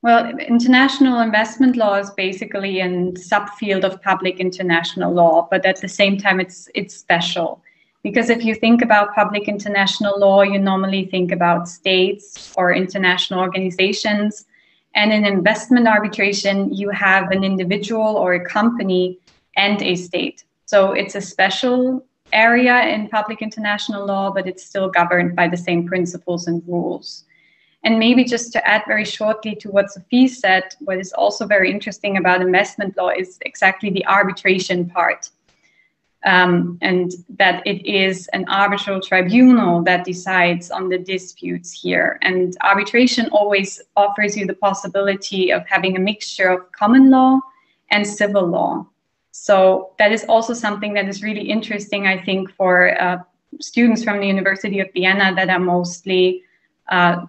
Well, 0.04 0.38
international 0.40 1.22
investment 1.22 1.76
law 1.76 1.96
is 1.96 2.12
basically 2.12 2.82
a 2.82 2.88
subfield 2.88 3.84
of 3.84 4.02
public 4.04 4.40
international 4.40 5.12
law, 5.12 5.48
but 5.50 5.66
at 5.66 5.82
the 5.82 5.88
same 5.88 6.18
time, 6.18 6.40
it's 6.40 6.70
it's 6.76 6.96
special 6.96 7.62
because 8.04 8.30
if 8.30 8.46
you 8.46 8.56
think 8.56 8.82
about 8.82 9.16
public 9.16 9.48
international 9.48 10.20
law, 10.20 10.42
you 10.44 10.60
normally 10.60 11.06
think 11.06 11.32
about 11.32 11.68
states 11.68 12.54
or 12.58 12.74
international 12.74 13.40
organizations 13.40 14.46
and 14.98 15.14
in 15.14 15.26
investment 15.26 15.88
arbitration, 15.88 16.74
you 16.74 16.90
have 16.90 17.30
an 17.30 17.44
individual 17.44 18.16
or 18.18 18.34
a 18.34 18.44
company 18.44 19.20
and 19.56 19.80
a 19.84 19.96
state. 19.96 20.44
So 20.66 20.94
it's 20.94 21.14
a 21.14 21.22
special 21.22 22.04
area 22.34 22.82
in 22.88 23.08
public 23.08 23.44
international 23.44 24.08
law, 24.08 24.32
but 24.32 24.48
it's 24.48 24.66
still 24.66 24.90
governed 24.90 25.36
by 25.36 25.50
the 25.50 25.56
same 25.56 25.88
principles 25.88 26.48
and 26.48 26.64
rules. 26.68 27.26
And 27.84 28.00
maybe 28.00 28.24
just 28.24 28.52
to 28.54 28.68
add 28.68 28.84
very 28.88 29.06
shortly 29.06 29.56
to 29.58 29.70
what 29.70 29.92
Sophie 29.92 30.28
said, 30.28 30.64
what 30.80 30.98
is 30.98 31.14
also 31.14 31.46
very 31.46 31.70
interesting 31.70 32.18
about 32.18 32.42
investment 32.42 32.98
law 32.98 33.10
is 33.10 33.38
exactly 33.42 33.92
the 33.92 34.06
arbitration 34.08 34.90
part. 34.90 35.30
Um, 36.28 36.78
and 36.82 37.14
that 37.40 37.66
it 37.66 37.80
is 37.86 38.28
an 38.34 38.44
arbitral 38.50 39.00
tribunal 39.00 39.82
that 39.84 40.04
decides 40.04 40.70
on 40.72 40.90
the 40.90 40.98
disputes 40.98 41.72
here. 41.72 42.20
And 42.22 42.54
arbitration 42.62 43.30
always 43.32 43.82
offers 43.96 44.36
you 44.36 44.46
the 44.46 44.60
possibility 44.68 45.54
of 45.54 45.66
having 45.66 45.96
a 45.96 46.02
mixture 46.02 46.50
of 46.50 46.60
common 46.74 47.10
law 47.10 47.40
and 47.92 48.06
civil 48.06 48.46
law. 48.46 48.86
So 49.32 49.94
that 50.00 50.12
is 50.12 50.26
also 50.28 50.54
something 50.54 50.94
that 50.96 51.08
is 51.08 51.24
really 51.24 51.48
interesting, 51.50 52.08
I 52.08 52.18
think, 52.28 52.52
for 52.52 53.00
uh, 53.02 53.20
students 53.62 54.04
from 54.04 54.20
the 54.20 54.28
University 54.28 54.80
of 54.82 54.92
Vienna 54.94 55.34
that 55.36 55.50
are 55.50 55.60
mostly 55.76 56.44
uh, 56.90 57.26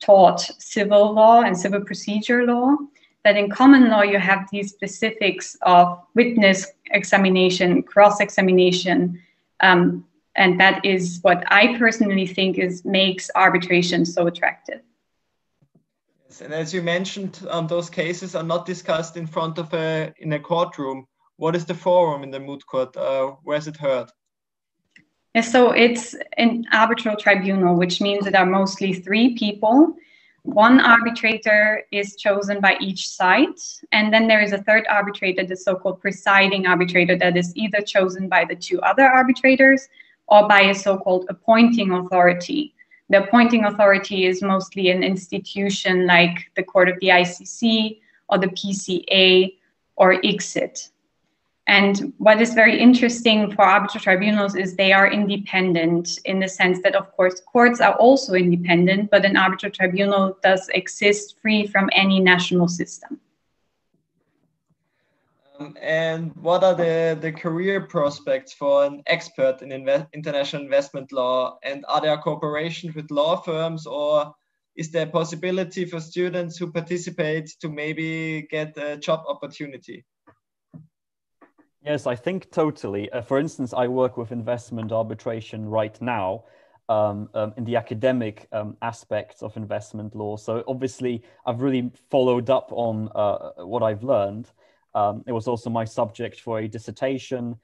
taught 0.00 0.40
civil 0.58 1.14
law 1.14 1.40
and 1.40 1.56
civil 1.56 1.80
procedure 1.80 2.44
law. 2.44 2.76
That 3.24 3.36
in 3.36 3.50
common 3.50 3.88
law, 3.88 4.02
you 4.02 4.18
have 4.18 4.48
these 4.50 4.70
specifics 4.70 5.56
of 5.62 6.00
witness 6.14 6.66
examination, 6.90 7.82
cross 7.82 8.20
examination. 8.20 9.20
Um, 9.60 10.04
and 10.34 10.58
that 10.58 10.84
is 10.84 11.20
what 11.22 11.44
I 11.46 11.76
personally 11.78 12.26
think 12.26 12.58
is 12.58 12.84
makes 12.84 13.30
arbitration 13.34 14.04
so 14.04 14.26
attractive. 14.26 14.80
Yes, 16.28 16.40
and 16.40 16.54
as 16.54 16.72
you 16.72 16.82
mentioned, 16.82 17.46
um, 17.50 17.66
those 17.66 17.90
cases 17.90 18.34
are 18.34 18.42
not 18.42 18.66
discussed 18.66 19.16
in 19.16 19.26
front 19.26 19.58
of 19.58 19.72
a 19.74 20.12
in 20.18 20.32
a 20.32 20.40
courtroom. 20.40 21.06
What 21.36 21.54
is 21.54 21.64
the 21.64 21.74
forum 21.74 22.22
in 22.22 22.30
the 22.30 22.40
moot 22.40 22.66
court? 22.66 22.96
Uh, 22.96 23.32
where 23.42 23.58
is 23.58 23.68
it 23.68 23.76
heard? 23.76 24.10
Yes, 25.34 25.50
so 25.50 25.70
it's 25.70 26.14
an 26.36 26.64
arbitral 26.72 27.16
tribunal, 27.16 27.74
which 27.76 28.00
means 28.00 28.24
there 28.24 28.36
are 28.40 28.46
mostly 28.46 28.92
three 28.92 29.34
people. 29.34 29.96
One 30.44 30.80
arbitrator 30.80 31.84
is 31.92 32.16
chosen 32.16 32.60
by 32.60 32.76
each 32.80 33.08
side, 33.08 33.60
and 33.92 34.12
then 34.12 34.26
there 34.26 34.40
is 34.42 34.52
a 34.52 34.62
third 34.62 34.84
arbitrator, 34.90 35.44
the 35.44 35.56
so-called 35.56 36.00
presiding 36.00 36.66
arbitrator, 36.66 37.16
that 37.16 37.36
is 37.36 37.54
either 37.54 37.80
chosen 37.80 38.28
by 38.28 38.44
the 38.44 38.56
two 38.56 38.80
other 38.80 39.04
arbitrators 39.04 39.88
or 40.26 40.48
by 40.48 40.62
a 40.62 40.74
so-called 40.74 41.26
appointing 41.28 41.92
authority. 41.92 42.74
The 43.08 43.22
appointing 43.22 43.66
authority 43.66 44.26
is 44.26 44.42
mostly 44.42 44.90
an 44.90 45.04
institution 45.04 46.06
like 46.06 46.50
the 46.56 46.64
Court 46.64 46.88
of 46.88 46.98
the 47.00 47.08
ICC 47.08 48.00
or 48.28 48.38
the 48.38 48.48
PCA 48.48 49.56
or 49.94 50.20
ICSID. 50.22 50.88
And 51.68 52.12
what 52.18 52.40
is 52.40 52.54
very 52.54 52.78
interesting 52.78 53.52
for 53.54 53.62
arbitral 53.62 54.02
tribunals 54.02 54.56
is 54.56 54.74
they 54.74 54.92
are 54.92 55.10
independent 55.10 56.18
in 56.24 56.40
the 56.40 56.48
sense 56.48 56.82
that, 56.82 56.96
of 56.96 57.12
course, 57.12 57.40
courts 57.40 57.80
are 57.80 57.94
also 57.94 58.34
independent, 58.34 59.10
but 59.10 59.24
an 59.24 59.36
arbitral 59.36 59.70
tribunal 59.70 60.36
does 60.42 60.68
exist 60.70 61.36
free 61.40 61.66
from 61.66 61.88
any 61.92 62.18
national 62.18 62.66
system. 62.66 63.20
Um, 65.62 65.76
and 65.80 66.34
what 66.36 66.64
are 66.64 66.74
the, 66.74 67.16
the 67.20 67.30
career 67.30 67.82
prospects 67.82 68.52
for 68.52 68.84
an 68.84 69.02
expert 69.06 69.62
in 69.62 69.68
inve 69.68 70.08
international 70.12 70.62
investment 70.62 71.12
law? 71.12 71.58
And 71.62 71.84
are 71.88 72.00
there 72.00 72.16
cooperations 72.18 72.96
with 72.96 73.10
law 73.10 73.36
firms 73.36 73.86
or 73.86 74.34
is 74.74 74.90
there 74.90 75.06
a 75.06 75.10
possibility 75.10 75.84
for 75.84 76.00
students 76.00 76.56
who 76.56 76.72
participate 76.72 77.54
to 77.60 77.68
maybe 77.68 78.48
get 78.50 78.76
a 78.78 78.96
job 78.96 79.22
opportunity? 79.28 80.04
Yes, 81.84 82.06
I 82.06 82.14
think 82.14 82.50
totally. 82.52 83.10
Uh, 83.10 83.22
for 83.22 83.38
instance, 83.38 83.74
I 83.74 83.88
work 83.88 84.16
with 84.16 84.30
investment 84.30 84.92
arbitration 84.92 85.68
right 85.68 86.00
now 86.00 86.44
um, 86.88 87.28
um, 87.34 87.52
in 87.56 87.64
the 87.64 87.74
academic 87.76 88.46
um, 88.52 88.76
aspects 88.82 89.42
of 89.42 89.56
investment 89.56 90.14
law. 90.14 90.36
So 90.36 90.62
obviously, 90.68 91.22
I've 91.44 91.60
really 91.60 91.90
followed 92.08 92.50
up 92.50 92.68
on 92.70 93.08
uh, 93.16 93.64
what 93.64 93.82
I've 93.82 94.04
learned. 94.04 94.48
Um, 94.94 95.24
it 95.26 95.32
was 95.32 95.48
also 95.48 95.70
my 95.70 95.84
subject 95.84 96.40
for 96.40 96.60
a 96.60 96.68
dissertation. 96.68 97.56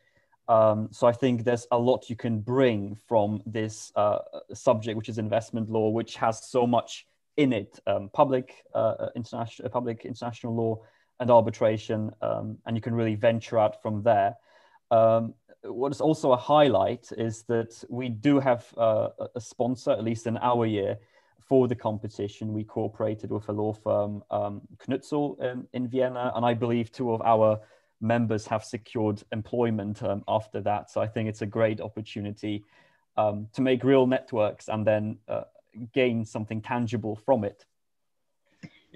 Um, 0.48 0.88
so 0.90 1.06
I 1.06 1.12
think 1.12 1.44
there's 1.44 1.66
a 1.70 1.78
lot 1.78 2.10
you 2.10 2.16
can 2.16 2.40
bring 2.40 2.96
from 3.06 3.40
this 3.46 3.92
uh, 3.94 4.18
subject, 4.52 4.96
which 4.96 5.08
is 5.08 5.18
investment 5.18 5.70
law, 5.70 5.90
which 5.90 6.16
has 6.16 6.42
so 6.50 6.66
much 6.66 7.06
in 7.36 7.52
it: 7.52 7.78
um, 7.86 8.10
public, 8.12 8.64
uh, 8.74 9.10
international, 9.14 9.68
public 9.68 10.04
international 10.04 10.56
law 10.56 10.80
and 11.20 11.30
arbitration, 11.30 12.12
um, 12.22 12.58
and 12.66 12.76
you 12.76 12.80
can 12.80 12.94
really 12.94 13.14
venture 13.14 13.58
out 13.58 13.82
from 13.82 14.02
there. 14.02 14.36
Um, 14.90 15.34
what 15.64 15.92
is 15.92 16.00
also 16.00 16.32
a 16.32 16.36
highlight 16.36 17.10
is 17.16 17.42
that 17.44 17.82
we 17.88 18.08
do 18.08 18.38
have 18.38 18.66
uh, 18.76 19.08
a 19.34 19.40
sponsor, 19.40 19.90
at 19.90 20.04
least 20.04 20.26
in 20.26 20.36
our 20.38 20.66
year, 20.66 20.98
for 21.40 21.66
the 21.66 21.74
competition. 21.74 22.52
We 22.52 22.64
cooperated 22.64 23.30
with 23.30 23.48
a 23.48 23.52
law 23.52 23.72
firm, 23.72 24.22
um, 24.30 24.62
Knoetzl, 24.88 25.40
in, 25.40 25.66
in, 25.72 25.88
Vienna, 25.88 26.32
and 26.34 26.44
I 26.44 26.54
believe 26.54 26.92
two 26.92 27.12
of 27.12 27.22
our 27.22 27.60
members 28.00 28.46
have 28.46 28.64
secured 28.64 29.22
employment 29.32 30.02
um, 30.02 30.22
after 30.28 30.60
that. 30.60 30.90
So 30.90 31.00
I 31.00 31.08
think 31.08 31.28
it's 31.28 31.42
a 31.42 31.46
great 31.46 31.80
opportunity 31.80 32.64
um, 33.16 33.48
to 33.54 33.62
make 33.62 33.82
real 33.82 34.06
networks 34.06 34.68
and 34.68 34.86
then 34.86 35.18
uh, 35.26 35.42
gain 35.92 36.24
something 36.24 36.60
tangible 36.60 37.16
from 37.16 37.44
it. 37.44 37.64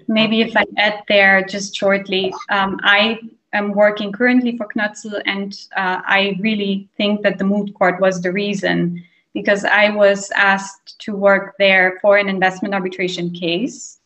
Maybe 0.07 0.41
if 0.41 0.55
I 0.55 0.65
add 0.77 1.03
there 1.07 1.43
just 1.43 1.75
shortly, 1.75 2.33
um, 2.49 2.79
I 2.83 3.19
am 3.53 3.71
working 3.73 4.11
currently 4.11 4.57
for 4.57 4.67
Knoetzl, 4.75 5.21
and 5.25 5.53
uh, 5.75 6.01
I 6.05 6.37
really 6.39 6.89
think 6.97 7.21
that 7.21 7.37
the 7.37 7.45
moot 7.45 7.73
court 7.75 8.01
was 8.01 8.21
the 8.21 8.31
reason 8.31 9.03
because 9.33 9.65
I 9.65 9.89
was 9.89 10.29
asked 10.35 10.99
to 10.99 11.15
work 11.15 11.55
there 11.57 11.99
for 12.01 12.17
an 12.17 12.29
investment 12.29 12.73
arbitration 12.73 13.31
case 13.31 13.99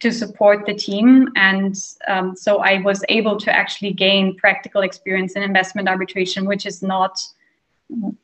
to 0.00 0.12
support 0.12 0.66
the 0.66 0.74
team. 0.74 1.28
And 1.36 1.74
um, 2.08 2.36
so 2.36 2.58
I 2.58 2.80
was 2.82 3.04
able 3.08 3.36
to 3.38 3.54
actually 3.54 3.92
gain 3.92 4.36
practical 4.36 4.82
experience 4.82 5.34
in 5.34 5.42
investment 5.42 5.88
arbitration, 5.88 6.44
which 6.46 6.66
is 6.66 6.82
not 6.82 7.20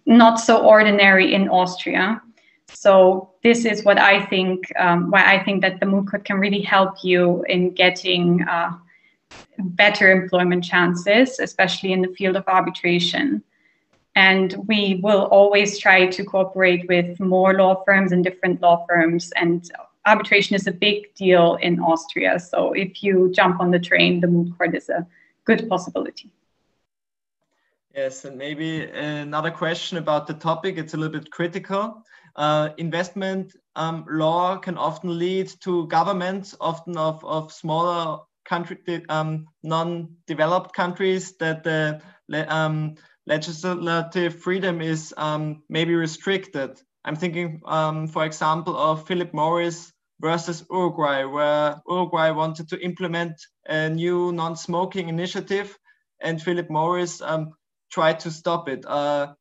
not 0.06 0.40
so 0.40 0.60
ordinary 0.64 1.34
in 1.34 1.48
Austria. 1.48 2.20
So 2.72 3.30
this 3.42 3.64
is 3.64 3.84
what 3.84 3.98
I 3.98 4.24
think, 4.26 4.72
um, 4.78 5.10
why 5.10 5.24
I 5.24 5.44
think 5.44 5.62
that 5.62 5.80
the 5.80 5.86
moot 5.86 6.08
court 6.08 6.24
can 6.24 6.38
really 6.38 6.62
help 6.62 7.04
you 7.04 7.44
in 7.48 7.74
getting 7.74 8.42
uh, 8.42 8.72
better 9.58 10.10
employment 10.10 10.64
chances, 10.64 11.38
especially 11.38 11.92
in 11.92 12.02
the 12.02 12.08
field 12.08 12.36
of 12.36 12.44
arbitration. 12.48 13.42
And 14.14 14.54
we 14.66 15.00
will 15.02 15.22
always 15.26 15.78
try 15.78 16.06
to 16.06 16.24
cooperate 16.24 16.86
with 16.88 17.18
more 17.20 17.54
law 17.54 17.82
firms 17.84 18.12
and 18.12 18.22
different 18.22 18.60
law 18.60 18.84
firms. 18.88 19.32
And 19.36 19.70
arbitration 20.06 20.56
is 20.56 20.66
a 20.66 20.72
big 20.72 21.14
deal 21.14 21.56
in 21.62 21.80
Austria. 21.80 22.38
So 22.40 22.72
if 22.72 23.02
you 23.02 23.32
jump 23.34 23.60
on 23.60 23.70
the 23.70 23.78
train, 23.78 24.20
the 24.20 24.26
moot 24.26 24.56
court 24.56 24.74
is 24.74 24.88
a 24.88 25.06
good 25.44 25.68
possibility. 25.68 26.30
Yes, 27.94 28.24
and 28.24 28.38
maybe 28.38 28.84
another 28.86 29.50
question 29.50 29.98
about 29.98 30.26
the 30.26 30.34
topic. 30.34 30.78
It's 30.78 30.94
a 30.94 30.96
little 30.96 31.20
bit 31.20 31.30
critical 31.30 32.02
uh, 32.36 32.70
investment 32.78 33.54
um, 33.76 34.04
law 34.08 34.56
can 34.56 34.76
often 34.78 35.18
lead 35.18 35.48
to 35.60 35.86
governments, 35.86 36.54
often 36.60 36.96
of, 36.96 37.24
of 37.24 37.52
smaller 37.52 38.20
country, 38.44 38.78
um, 39.08 39.46
non-developed 39.62 40.74
countries, 40.74 41.36
that 41.38 41.64
the 41.64 42.00
um, 42.48 42.94
legislative 43.26 44.40
freedom 44.40 44.80
is 44.80 45.14
um, 45.16 45.62
maybe 45.68 45.94
restricted. 45.94 46.80
I'm 47.04 47.16
thinking, 47.16 47.60
um, 47.66 48.08
for 48.08 48.24
example, 48.24 48.76
of 48.76 49.06
Philip 49.06 49.32
Morris 49.34 49.92
versus 50.20 50.64
Uruguay, 50.70 51.24
where 51.24 51.80
Uruguay 51.88 52.30
wanted 52.30 52.68
to 52.68 52.80
implement 52.80 53.34
a 53.66 53.90
new 53.90 54.32
non-smoking 54.32 55.08
initiative, 55.08 55.76
and 56.20 56.40
Philip 56.40 56.70
Morris 56.70 57.20
um, 57.20 57.52
tried 57.90 58.20
to 58.20 58.30
stop 58.30 58.68
it. 58.68 58.84
Uh, 58.86 59.34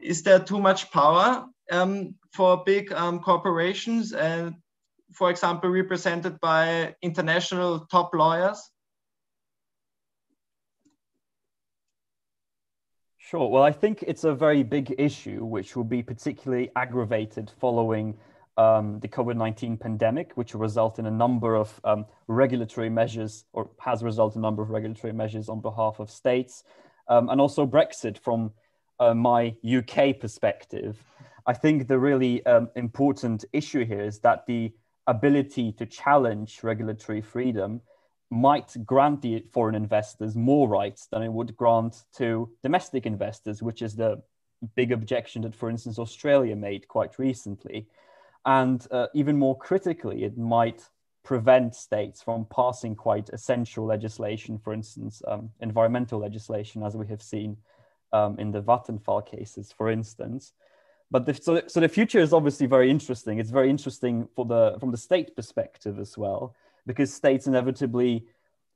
is 0.00 0.22
there 0.24 0.40
too 0.40 0.58
much 0.58 0.90
power 0.90 1.46
um, 1.72 2.14
for 2.32 2.62
big 2.64 2.92
um, 2.92 3.18
corporations 3.18 4.12
and, 4.12 4.54
for 5.12 5.30
example, 5.30 5.70
represented 5.70 6.38
by 6.40 6.94
international 7.02 7.80
top 7.90 8.14
lawyers? 8.14 8.70
Sure. 13.18 13.48
Well, 13.48 13.62
I 13.62 13.72
think 13.72 14.04
it's 14.06 14.24
a 14.24 14.34
very 14.34 14.62
big 14.62 14.94
issue, 14.98 15.44
which 15.44 15.74
will 15.74 15.84
be 15.84 16.02
particularly 16.02 16.70
aggravated 16.76 17.50
following 17.58 18.18
um, 18.58 19.00
the 19.00 19.08
COVID 19.08 19.36
19 19.36 19.78
pandemic, 19.78 20.32
which 20.34 20.52
will 20.52 20.60
result 20.60 20.98
in 20.98 21.06
a 21.06 21.10
number 21.10 21.54
of 21.54 21.80
um, 21.84 22.04
regulatory 22.26 22.90
measures, 22.90 23.46
or 23.54 23.70
has 23.80 24.02
resulted 24.02 24.36
in 24.36 24.40
a 24.40 24.46
number 24.46 24.62
of 24.62 24.68
regulatory 24.68 25.14
measures 25.14 25.48
on 25.48 25.62
behalf 25.62 25.98
of 25.98 26.10
states, 26.10 26.64
um, 27.08 27.30
and 27.30 27.40
also 27.40 27.66
Brexit 27.66 28.18
from 28.18 28.52
uh, 29.00 29.14
my 29.14 29.56
UK 29.64 30.20
perspective. 30.20 31.02
I 31.46 31.54
think 31.54 31.88
the 31.88 31.98
really 31.98 32.44
um, 32.46 32.70
important 32.76 33.44
issue 33.52 33.84
here 33.84 34.02
is 34.02 34.20
that 34.20 34.46
the 34.46 34.72
ability 35.06 35.72
to 35.72 35.86
challenge 35.86 36.60
regulatory 36.62 37.20
freedom 37.20 37.80
might 38.30 38.74
grant 38.86 39.20
the 39.20 39.44
foreign 39.52 39.74
investors 39.74 40.36
more 40.36 40.68
rights 40.68 41.06
than 41.10 41.22
it 41.22 41.32
would 41.32 41.56
grant 41.56 42.04
to 42.16 42.50
domestic 42.62 43.04
investors, 43.04 43.62
which 43.62 43.82
is 43.82 43.94
the 43.96 44.22
big 44.74 44.92
objection 44.92 45.42
that, 45.42 45.54
for 45.54 45.68
instance, 45.68 45.98
Australia 45.98 46.56
made 46.56 46.88
quite 46.88 47.18
recently. 47.18 47.86
And 48.46 48.86
uh, 48.90 49.08
even 49.14 49.38
more 49.38 49.56
critically, 49.58 50.24
it 50.24 50.38
might 50.38 50.88
prevent 51.24 51.74
states 51.74 52.22
from 52.22 52.46
passing 52.46 52.96
quite 52.96 53.28
essential 53.30 53.84
legislation, 53.84 54.58
for 54.58 54.72
instance, 54.72 55.22
um, 55.28 55.50
environmental 55.60 56.18
legislation, 56.18 56.82
as 56.82 56.96
we 56.96 57.06
have 57.08 57.22
seen 57.22 57.56
um, 58.12 58.38
in 58.38 58.50
the 58.50 58.62
Vattenfall 58.62 59.24
cases, 59.24 59.72
for 59.76 59.90
instance. 59.90 60.52
But 61.12 61.26
the, 61.26 61.34
so, 61.34 61.62
so 61.66 61.78
the 61.78 61.88
future 61.88 62.20
is 62.20 62.32
obviously 62.32 62.66
very 62.66 62.90
interesting. 62.90 63.38
It's 63.38 63.50
very 63.50 63.68
interesting 63.68 64.26
for 64.34 64.46
the 64.46 64.76
from 64.80 64.90
the 64.90 64.96
state 64.96 65.36
perspective 65.36 65.98
as 65.98 66.16
well, 66.16 66.54
because 66.86 67.12
states 67.12 67.46
inevitably 67.46 68.24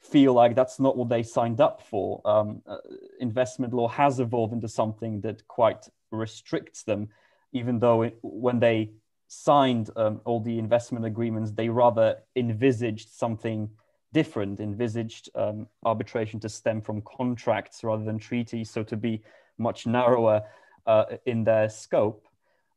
feel 0.01 0.35
like 0.35 0.55
that's 0.55 0.79
not 0.79 0.99
what 0.99 1.09
they 1.09 1.23
signed 1.23 1.63
up 1.63 1.81
for. 1.81 2.21
Um, 2.27 2.61
uh, 2.67 2.77
investment 3.21 3.73
law 3.73 3.89
has 3.89 4.21
evolved 4.21 4.53
into 4.53 4.69
something 4.69 5.23
that 5.23 5.49
quite 5.49 5.89
restricts 6.11 6.83
them, 6.83 7.09
even 7.53 7.79
though 7.79 8.03
it, 8.03 8.19
when 8.21 8.61
they 8.61 8.91
signed 9.29 9.89
um, 9.97 10.21
all 10.27 10.41
the 10.41 10.59
investment 10.59 11.07
agreements, 11.07 11.51
they 11.53 11.71
rather 11.71 12.19
envisaged 12.37 13.09
something 13.09 13.71
different, 14.13 14.61
envisaged 14.61 15.31
um, 15.35 15.67
arbitration 15.87 16.39
to 16.41 16.51
stem 16.51 16.83
from 16.83 17.01
contracts 17.01 17.83
rather 17.83 18.05
than 18.05 18.19
treaties, 18.19 18.69
so 18.71 18.83
to 18.83 18.97
be 18.97 19.23
much 19.57 19.87
narrower 19.87 20.43
uh, 20.87 21.05
in 21.25 21.45
their 21.45 21.69
scope. 21.71 22.26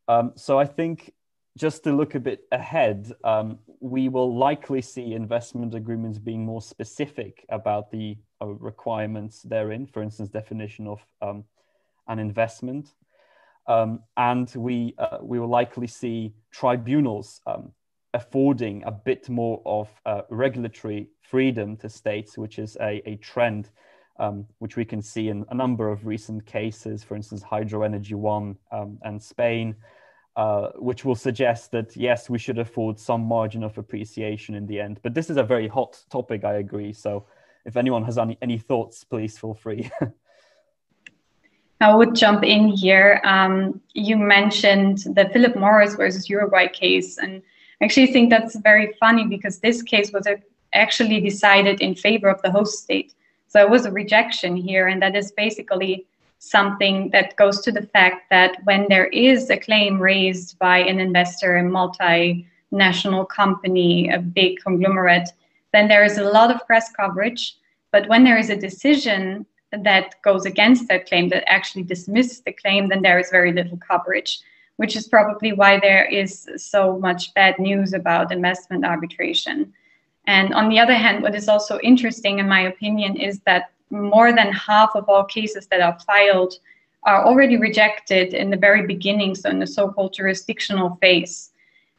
Um, 0.10 0.34
so 0.36 0.60
I 0.60 0.66
think 0.66 1.14
just 1.56 1.84
to 1.84 1.96
look 1.96 2.16
a 2.16 2.20
bit 2.20 2.42
ahead, 2.52 3.12
um, 3.24 3.60
we 3.80 4.10
will 4.10 4.36
likely 4.36 4.82
see 4.82 5.14
investment 5.14 5.76
agreements 5.76 6.18
being 6.18 6.44
more 6.44 6.64
specific 6.64 7.46
about 7.50 7.92
the 7.92 8.18
uh, 8.42 8.48
requirements 8.48 9.44
therein, 9.44 9.86
for 9.86 10.02
instance, 10.02 10.30
definition 10.30 10.88
of 10.88 11.00
um, 11.22 11.44
an 12.08 12.18
investment. 12.18 12.96
Um, 13.68 14.00
and 14.18 14.52
we, 14.56 14.96
uh, 14.98 15.20
we 15.22 15.40
will 15.40 15.48
likely 15.48 15.86
see 15.86 16.34
tribunals 16.52 17.40
um, 17.46 17.72
affording 18.16 18.84
a 18.86 18.92
bit 18.92 19.30
more 19.30 19.62
of 19.64 19.90
uh, 20.08 20.22
regulatory 20.32 21.10
freedom 21.22 21.78
to 21.78 21.88
states, 21.88 22.36
which 22.36 22.58
is 22.58 22.76
a, 22.82 23.08
a 23.08 23.18
trend 23.18 23.70
um, 24.20 24.46
which 24.60 24.76
we 24.76 24.86
can 24.86 25.02
see 25.02 25.30
in 25.30 25.46
a 25.50 25.56
number 25.56 25.90
of 25.90 26.06
recent 26.06 26.46
cases, 26.46 27.04
for 27.04 27.16
instance, 27.16 27.42
Hydro 27.42 27.84
Energy 27.84 28.16
One 28.16 28.58
um, 28.72 29.00
and 29.04 29.22
Spain, 29.22 29.76
uh, 30.40 30.72
which 30.78 31.04
will 31.04 31.16
suggest 31.16 31.70
that 31.72 31.98
yes, 31.98 32.30
we 32.30 32.40
should 32.40 32.60
afford 32.60 32.98
some 32.98 33.20
margin 33.20 33.62
of 33.62 33.78
appreciation 33.78 34.56
in 34.56 34.66
the 34.68 34.80
end. 34.80 34.98
But 35.04 35.14
this 35.14 35.30
is 35.30 35.36
a 35.36 35.44
very 35.44 35.68
hot 35.68 36.02
topic, 36.10 36.46
I 36.46 36.54
agree. 36.66 36.94
So 36.94 37.26
if 37.66 37.76
anyone 37.76 38.06
has 38.06 38.18
any, 38.18 38.38
any 38.42 38.58
thoughts, 38.58 39.04
please 39.04 39.38
feel 39.38 39.54
free. 39.54 39.92
I 41.82 41.94
would 41.94 42.16
jump 42.16 42.46
in 42.46 42.70
here. 42.70 43.20
Um, 43.26 43.82
you 43.94 44.16
mentioned 44.16 45.00
the 45.14 45.30
Philip 45.34 45.58
Morris 45.58 45.96
versus 45.96 46.30
Uruguay 46.30 46.68
case, 46.68 47.18
and 47.18 47.42
I 47.82 47.86
actually 47.86 48.08
think 48.08 48.30
that's 48.30 48.56
very 48.60 48.94
funny 48.98 49.28
because 49.28 49.60
this 49.60 49.82
case 49.82 50.14
was 50.14 50.26
actually 50.72 51.20
decided 51.20 51.82
in 51.82 51.96
favor 51.96 52.30
of 52.30 52.42
the 52.44 52.52
host 52.52 52.82
state. 52.82 53.14
So 53.48 53.62
it 53.62 53.70
was 53.70 53.86
a 53.86 53.92
rejection 53.92 54.56
here, 54.56 54.88
and 54.88 55.02
that 55.02 55.18
is 55.18 55.34
basically 55.34 56.06
something 56.40 57.10
that 57.12 57.36
goes 57.36 57.62
to 57.62 57.72
the 57.72 57.82
fact 57.82 58.30
that 58.30 58.58
when 58.64 58.88
there 58.90 59.08
is 59.08 59.50
a 59.50 59.58
claim 59.58 60.02
raised 60.02 60.58
by 60.58 60.80
an 60.80 61.00
investor, 61.00 61.58
a 61.58 61.64
multinational 61.64 63.28
company, 63.28 64.10
a 64.10 64.20
big 64.20 64.60
conglomerate, 64.60 65.30
then 65.74 65.88
there 65.88 66.04
is 66.04 66.18
a 66.18 66.24
lot 66.24 66.50
of 66.50 66.66
press 66.66 66.92
coverage. 66.92 67.58
But 67.92 68.08
when 68.08 68.24
there 68.24 68.38
is 68.38 68.50
a 68.50 68.56
decision 68.56 69.46
that 69.72 70.16
goes 70.24 70.46
against 70.46 70.88
that 70.88 71.08
claim, 71.08 71.30
that 71.30 71.48
actually 71.48 71.84
dismisses 71.84 72.42
the 72.42 72.54
claim, 72.54 72.88
then 72.88 73.02
there 73.02 73.20
is 73.20 73.30
very 73.30 73.52
little 73.52 73.78
coverage, 73.78 74.40
which 74.78 74.96
is 74.96 75.08
probably 75.08 75.52
why 75.52 75.80
there 75.80 76.06
is 76.06 76.50
so 76.56 76.98
much 77.00 77.34
bad 77.34 77.60
news 77.60 77.94
about 77.94 78.32
investment 78.32 78.86
arbitration. 78.86 79.74
And 80.26 80.54
on 80.54 80.70
the 80.70 80.80
other 80.80 80.94
hand, 80.94 81.22
what 81.22 81.36
is 81.36 81.50
also 81.50 81.80
interesting, 81.80 82.40
in 82.40 82.48
my 82.48 82.62
opinion, 82.62 83.18
is 83.18 83.40
that 83.42 83.72
more 83.90 84.32
than 84.32 84.52
half 84.52 84.92
of 84.96 85.08
all 85.10 85.24
cases 85.24 85.68
that 85.68 85.82
are 85.82 85.98
filed 86.06 86.56
are 87.04 87.26
already 87.26 87.58
rejected 87.58 88.34
in 88.34 88.50
the 88.50 88.58
very 88.58 88.86
beginning, 88.86 89.36
so 89.36 89.50
in 89.50 89.60
the 89.60 89.68
so 89.68 89.90
called 89.90 90.14
jurisdictional 90.14 90.98
phase. 91.02 91.52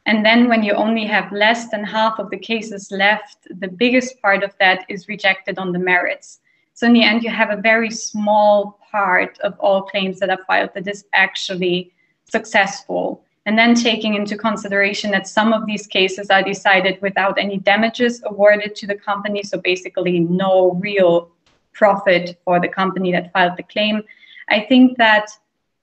And 0.05 0.25
then 0.25 0.47
when 0.47 0.63
you 0.63 0.73
only 0.73 1.05
have 1.05 1.31
less 1.31 1.69
than 1.69 1.83
half 1.83 2.17
of 2.19 2.29
the 2.29 2.37
cases 2.37 2.91
left, 2.91 3.47
the 3.59 3.67
biggest 3.67 4.21
part 4.21 4.43
of 4.43 4.55
that 4.59 4.85
is 4.89 5.07
rejected 5.07 5.59
on 5.59 5.71
the 5.71 5.79
merits. 5.79 6.39
So 6.73 6.87
in 6.87 6.93
the 6.93 7.03
end, 7.03 7.23
you 7.23 7.29
have 7.29 7.51
a 7.51 7.61
very 7.61 7.91
small 7.91 8.79
part 8.91 9.37
of 9.39 9.59
all 9.59 9.83
claims 9.83 10.19
that 10.19 10.29
are 10.29 10.43
filed 10.47 10.71
that 10.73 10.87
is 10.87 11.05
actually 11.13 11.91
successful. 12.25 13.23
And 13.45 13.57
then 13.57 13.75
taking 13.75 14.15
into 14.15 14.37
consideration 14.37 15.11
that 15.11 15.27
some 15.27 15.53
of 15.53 15.65
these 15.65 15.87
cases 15.87 16.29
are 16.29 16.43
decided 16.43 17.01
without 17.01 17.37
any 17.37 17.57
damages 17.57 18.21
awarded 18.25 18.75
to 18.75 18.87
the 18.87 18.95
company, 18.95 19.43
so 19.43 19.59
basically 19.59 20.19
no 20.19 20.73
real 20.73 21.29
profit 21.73 22.39
for 22.43 22.59
the 22.59 22.67
company 22.67 23.11
that 23.11 23.31
filed 23.31 23.57
the 23.57 23.63
claim. 23.63 24.03
I 24.49 24.61
think 24.61 24.97
that 24.97 25.27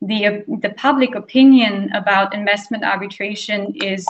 the 0.00 0.44
the 0.60 0.70
public 0.76 1.14
opinion 1.14 1.90
about 1.92 2.34
investment 2.34 2.84
arbitration 2.84 3.74
is 3.74 4.06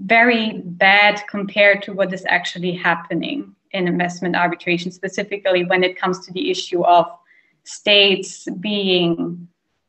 very 0.00 0.58
bad 0.64 1.22
compared 1.28 1.82
to 1.82 1.92
what 1.92 2.12
is 2.12 2.24
actually 2.28 2.72
happening 2.72 3.54
in 3.70 3.88
investment 3.88 4.36
arbitration, 4.36 4.90
specifically 4.90 5.64
when 5.64 5.82
it 5.84 5.96
comes 5.96 6.26
to 6.26 6.32
the 6.32 6.50
issue 6.50 6.84
of 6.84 7.06
states 7.64 8.46
being 8.60 9.48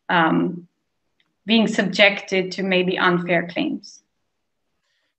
um, 0.10 0.68
being 1.46 1.68
subjected 1.68 2.52
to 2.54 2.64
maybe 2.64 2.98
unfair 2.98 3.48
claims. 3.48 4.04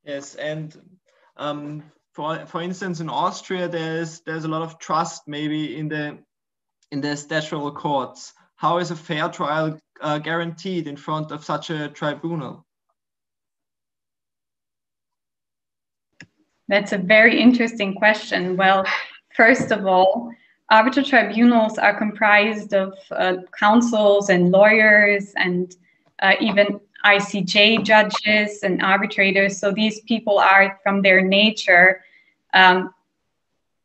Yes, 0.04 0.34
and 0.36 0.74
um, 1.36 1.82
for 2.14 2.46
for 2.46 2.62
instance, 2.62 3.00
in 3.00 3.08
Austria, 3.10 3.68
there's 3.68 4.20
there's 4.20 4.44
a 4.44 4.48
lot 4.48 4.62
of 4.62 4.78
trust 4.78 5.26
maybe 5.26 5.76
in 5.76 5.88
the 5.88 6.18
in 6.92 7.00
the 7.00 7.16
statutory 7.16 7.72
courts. 7.72 8.32
How 8.56 8.78
is 8.78 8.90
a 8.90 8.96
fair 8.96 9.28
trial 9.28 9.78
uh, 10.00 10.18
guaranteed 10.18 10.86
in 10.86 10.96
front 10.96 11.32
of 11.32 11.44
such 11.44 11.70
a 11.70 11.88
tribunal? 11.88 12.64
That's 16.68 16.92
a 16.92 16.98
very 16.98 17.40
interesting 17.40 17.94
question. 17.94 18.56
Well, 18.56 18.86
first 19.36 19.70
of 19.70 19.84
all, 19.84 20.32
arbitral 20.70 21.04
tribunals 21.04 21.78
are 21.78 21.98
comprised 21.98 22.72
of 22.74 22.94
uh, 23.10 23.36
counsels 23.58 24.30
and 24.30 24.50
lawyers 24.50 25.32
and 25.36 25.74
uh, 26.20 26.34
even 26.40 26.80
ICJ 27.04 27.84
judges 27.84 28.62
and 28.62 28.82
arbitrators. 28.82 29.58
So 29.58 29.72
these 29.72 30.00
people 30.00 30.38
are, 30.38 30.80
from 30.82 31.02
their 31.02 31.20
nature, 31.20 32.02
um, 32.52 32.94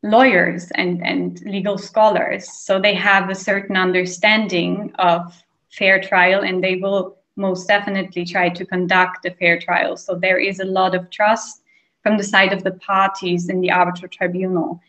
lawyers 0.04 0.72
and, 0.72 1.06
and 1.06 1.42
legal 1.42 1.78
scholars. 1.78 2.52
So 2.52 2.80
they 2.80 2.94
have 2.96 3.30
a 3.30 3.36
certain 3.36 3.76
understanding 3.76 4.94
of 4.98 5.44
fair 5.70 6.00
trial 6.00 6.42
and 6.42 6.64
they 6.64 6.78
will 6.78 7.18
most 7.36 7.68
definitely 7.68 8.26
try 8.26 8.50
to 8.50 8.66
conduct 8.66 9.26
a 9.26 9.32
fair 9.32 9.60
trial. 9.60 9.98
So 9.98 10.16
there 10.16 10.40
is 10.40 10.60
a 10.60 10.66
lot 10.66 10.96
of 10.96 11.10
trust 11.10 11.62
from 12.02 12.18
the 12.18 12.24
side 12.24 12.54
of 12.54 12.64
the 12.64 12.72
parties 12.72 13.50
in 13.50 13.62
the 13.62 13.72
arbitral 13.72 14.10
tribunal. 14.10 14.82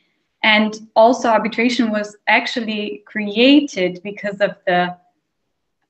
And 0.42 0.74
also 0.94 1.28
arbitration 1.28 1.90
was 1.90 2.16
actually 2.28 3.02
created 3.06 4.00
because 4.02 4.40
of 4.40 4.56
the 4.66 4.96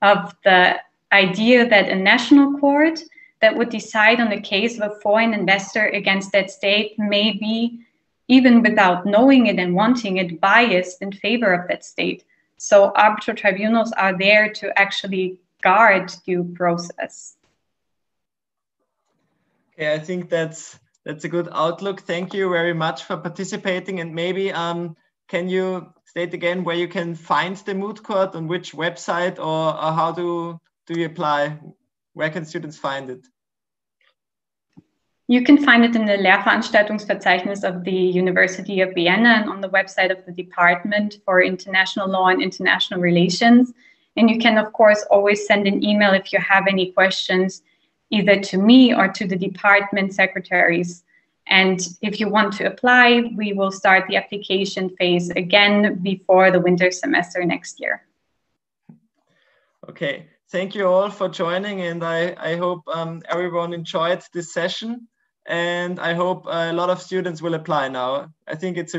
of 0.03 0.35
the 0.45 0.81
idea 1.13 1.69
that 1.69 1.89
a 1.89 1.97
national 1.97 2.59
court 2.59 3.01
that 3.41 3.57
would 3.57 3.71
decide 3.71 4.21
on 4.21 4.31
the 4.31 4.41
case 4.41 4.79
of 4.79 4.91
a 4.91 5.01
foreign 5.01 5.35
investor 5.35 5.87
against 5.87 6.33
that 6.33 6.51
state 6.51 6.99
may 6.99 7.33
be, 7.33 7.81
even 8.29 8.63
without 8.63 9.07
knowing 9.07 9.47
it 9.47 9.59
and 9.59 9.75
wanting 9.75 10.19
it, 10.19 10.41
biased 10.41 11.03
in 11.03 11.11
favor 11.11 11.53
of 11.53 11.67
that 11.69 11.85
state. 11.85 12.25
So 12.59 12.93
arbitral 12.95 13.37
tribunals 13.37 13.93
are 13.93 14.17
there 14.17 14.53
to 14.53 14.79
actually 14.79 15.39
guard 15.63 16.13
due 16.27 16.45
process. 16.55 17.37
Okay, 19.73 19.95
I 19.95 19.99
think 19.99 20.29
that's 20.29 20.79
that's 21.05 21.25
a 21.25 21.29
good 21.29 21.49
outlook. 21.53 22.03
Thank 22.03 22.35
you 22.35 22.51
very 22.51 22.75
much 22.75 23.05
for 23.05 23.17
participating. 23.17 24.01
And 24.01 24.15
maybe 24.15 24.53
um, 24.53 24.97
can 25.29 25.49
you 25.49 25.93
state 26.05 26.35
again 26.35 26.65
where 26.65 26.77
you 26.77 26.89
can 26.89 27.15
find 27.15 27.57
the 27.57 27.75
moot 27.75 28.03
court 28.03 28.35
on 28.35 28.47
which 28.47 28.73
website 28.73 29.39
or, 29.39 29.75
or 29.75 29.93
how 29.93 30.13
do, 30.13 30.61
do 30.87 30.99
you 30.99 31.07
apply? 31.07 31.59
Where 32.15 32.31
can 32.31 32.45
students 32.45 32.77
find 32.77 33.11
it? 33.11 33.27
You 35.29 35.45
can 35.45 35.65
find 35.65 35.85
it 35.85 35.95
in 35.95 36.07
the 36.07 36.15
Lehrveranstaltungsverzeichnis 36.15 37.63
of 37.63 37.85
the 37.85 37.93
University 37.93 38.81
of 38.81 38.95
Vienna 38.95 39.29
and 39.29 39.49
on 39.49 39.61
the 39.61 39.69
website 39.69 40.11
of 40.11 40.27
the 40.27 40.33
Department 40.33 41.19
for 41.25 41.41
International 41.41 42.11
Law 42.11 42.27
and 42.27 42.43
International 42.43 43.01
Relations. 43.01 43.73
And 44.17 44.29
you 44.29 44.39
can, 44.39 44.59
of 44.59 44.73
course, 44.73 45.05
always 45.09 45.47
send 45.47 45.69
an 45.69 45.85
email 45.85 46.15
if 46.15 46.33
you 46.33 46.41
have 46.41 46.67
any 46.67 46.91
questions 46.91 47.63
either 48.11 48.41
to 48.41 48.59
me 48.59 48.93
or 48.93 49.07
to 49.07 49.25
the 49.27 49.37
department 49.37 50.13
secretaries. 50.15 51.05
And 51.47 51.81
if 52.03 52.19
you 52.19 52.29
want 52.29 52.53
to 52.55 52.65
apply, 52.65 53.31
we 53.37 53.53
will 53.53 53.71
start 53.71 54.09
the 54.09 54.17
application 54.17 54.91
phase 54.97 55.31
again 55.31 56.01
before 56.03 56.51
the 56.51 56.61
winter 56.61 56.91
semester 56.91 57.45
next 57.45 57.79
year. 57.79 58.03
Okay, 59.89 60.27
thank 60.51 60.75
you 60.75 60.87
all 60.87 61.11
for 61.11 61.29
joining 61.29 61.83
and 61.83 62.03
I, 62.03 62.35
I 62.37 62.57
hope 62.57 62.83
um, 62.89 63.23
everyone 63.29 63.73
enjoyed 63.73 64.23
this 64.33 64.53
session 64.53 65.07
and 65.47 66.01
I 66.01 66.15
hope 66.15 66.45
a 66.47 66.73
lot 66.73 66.91
of 66.91 67.01
students 67.01 67.41
will 67.41 67.55
apply 67.55 67.89
now. 67.89 68.33
I 68.49 68.57
think 68.57 68.77
it's 68.77 68.95
a 68.95 68.99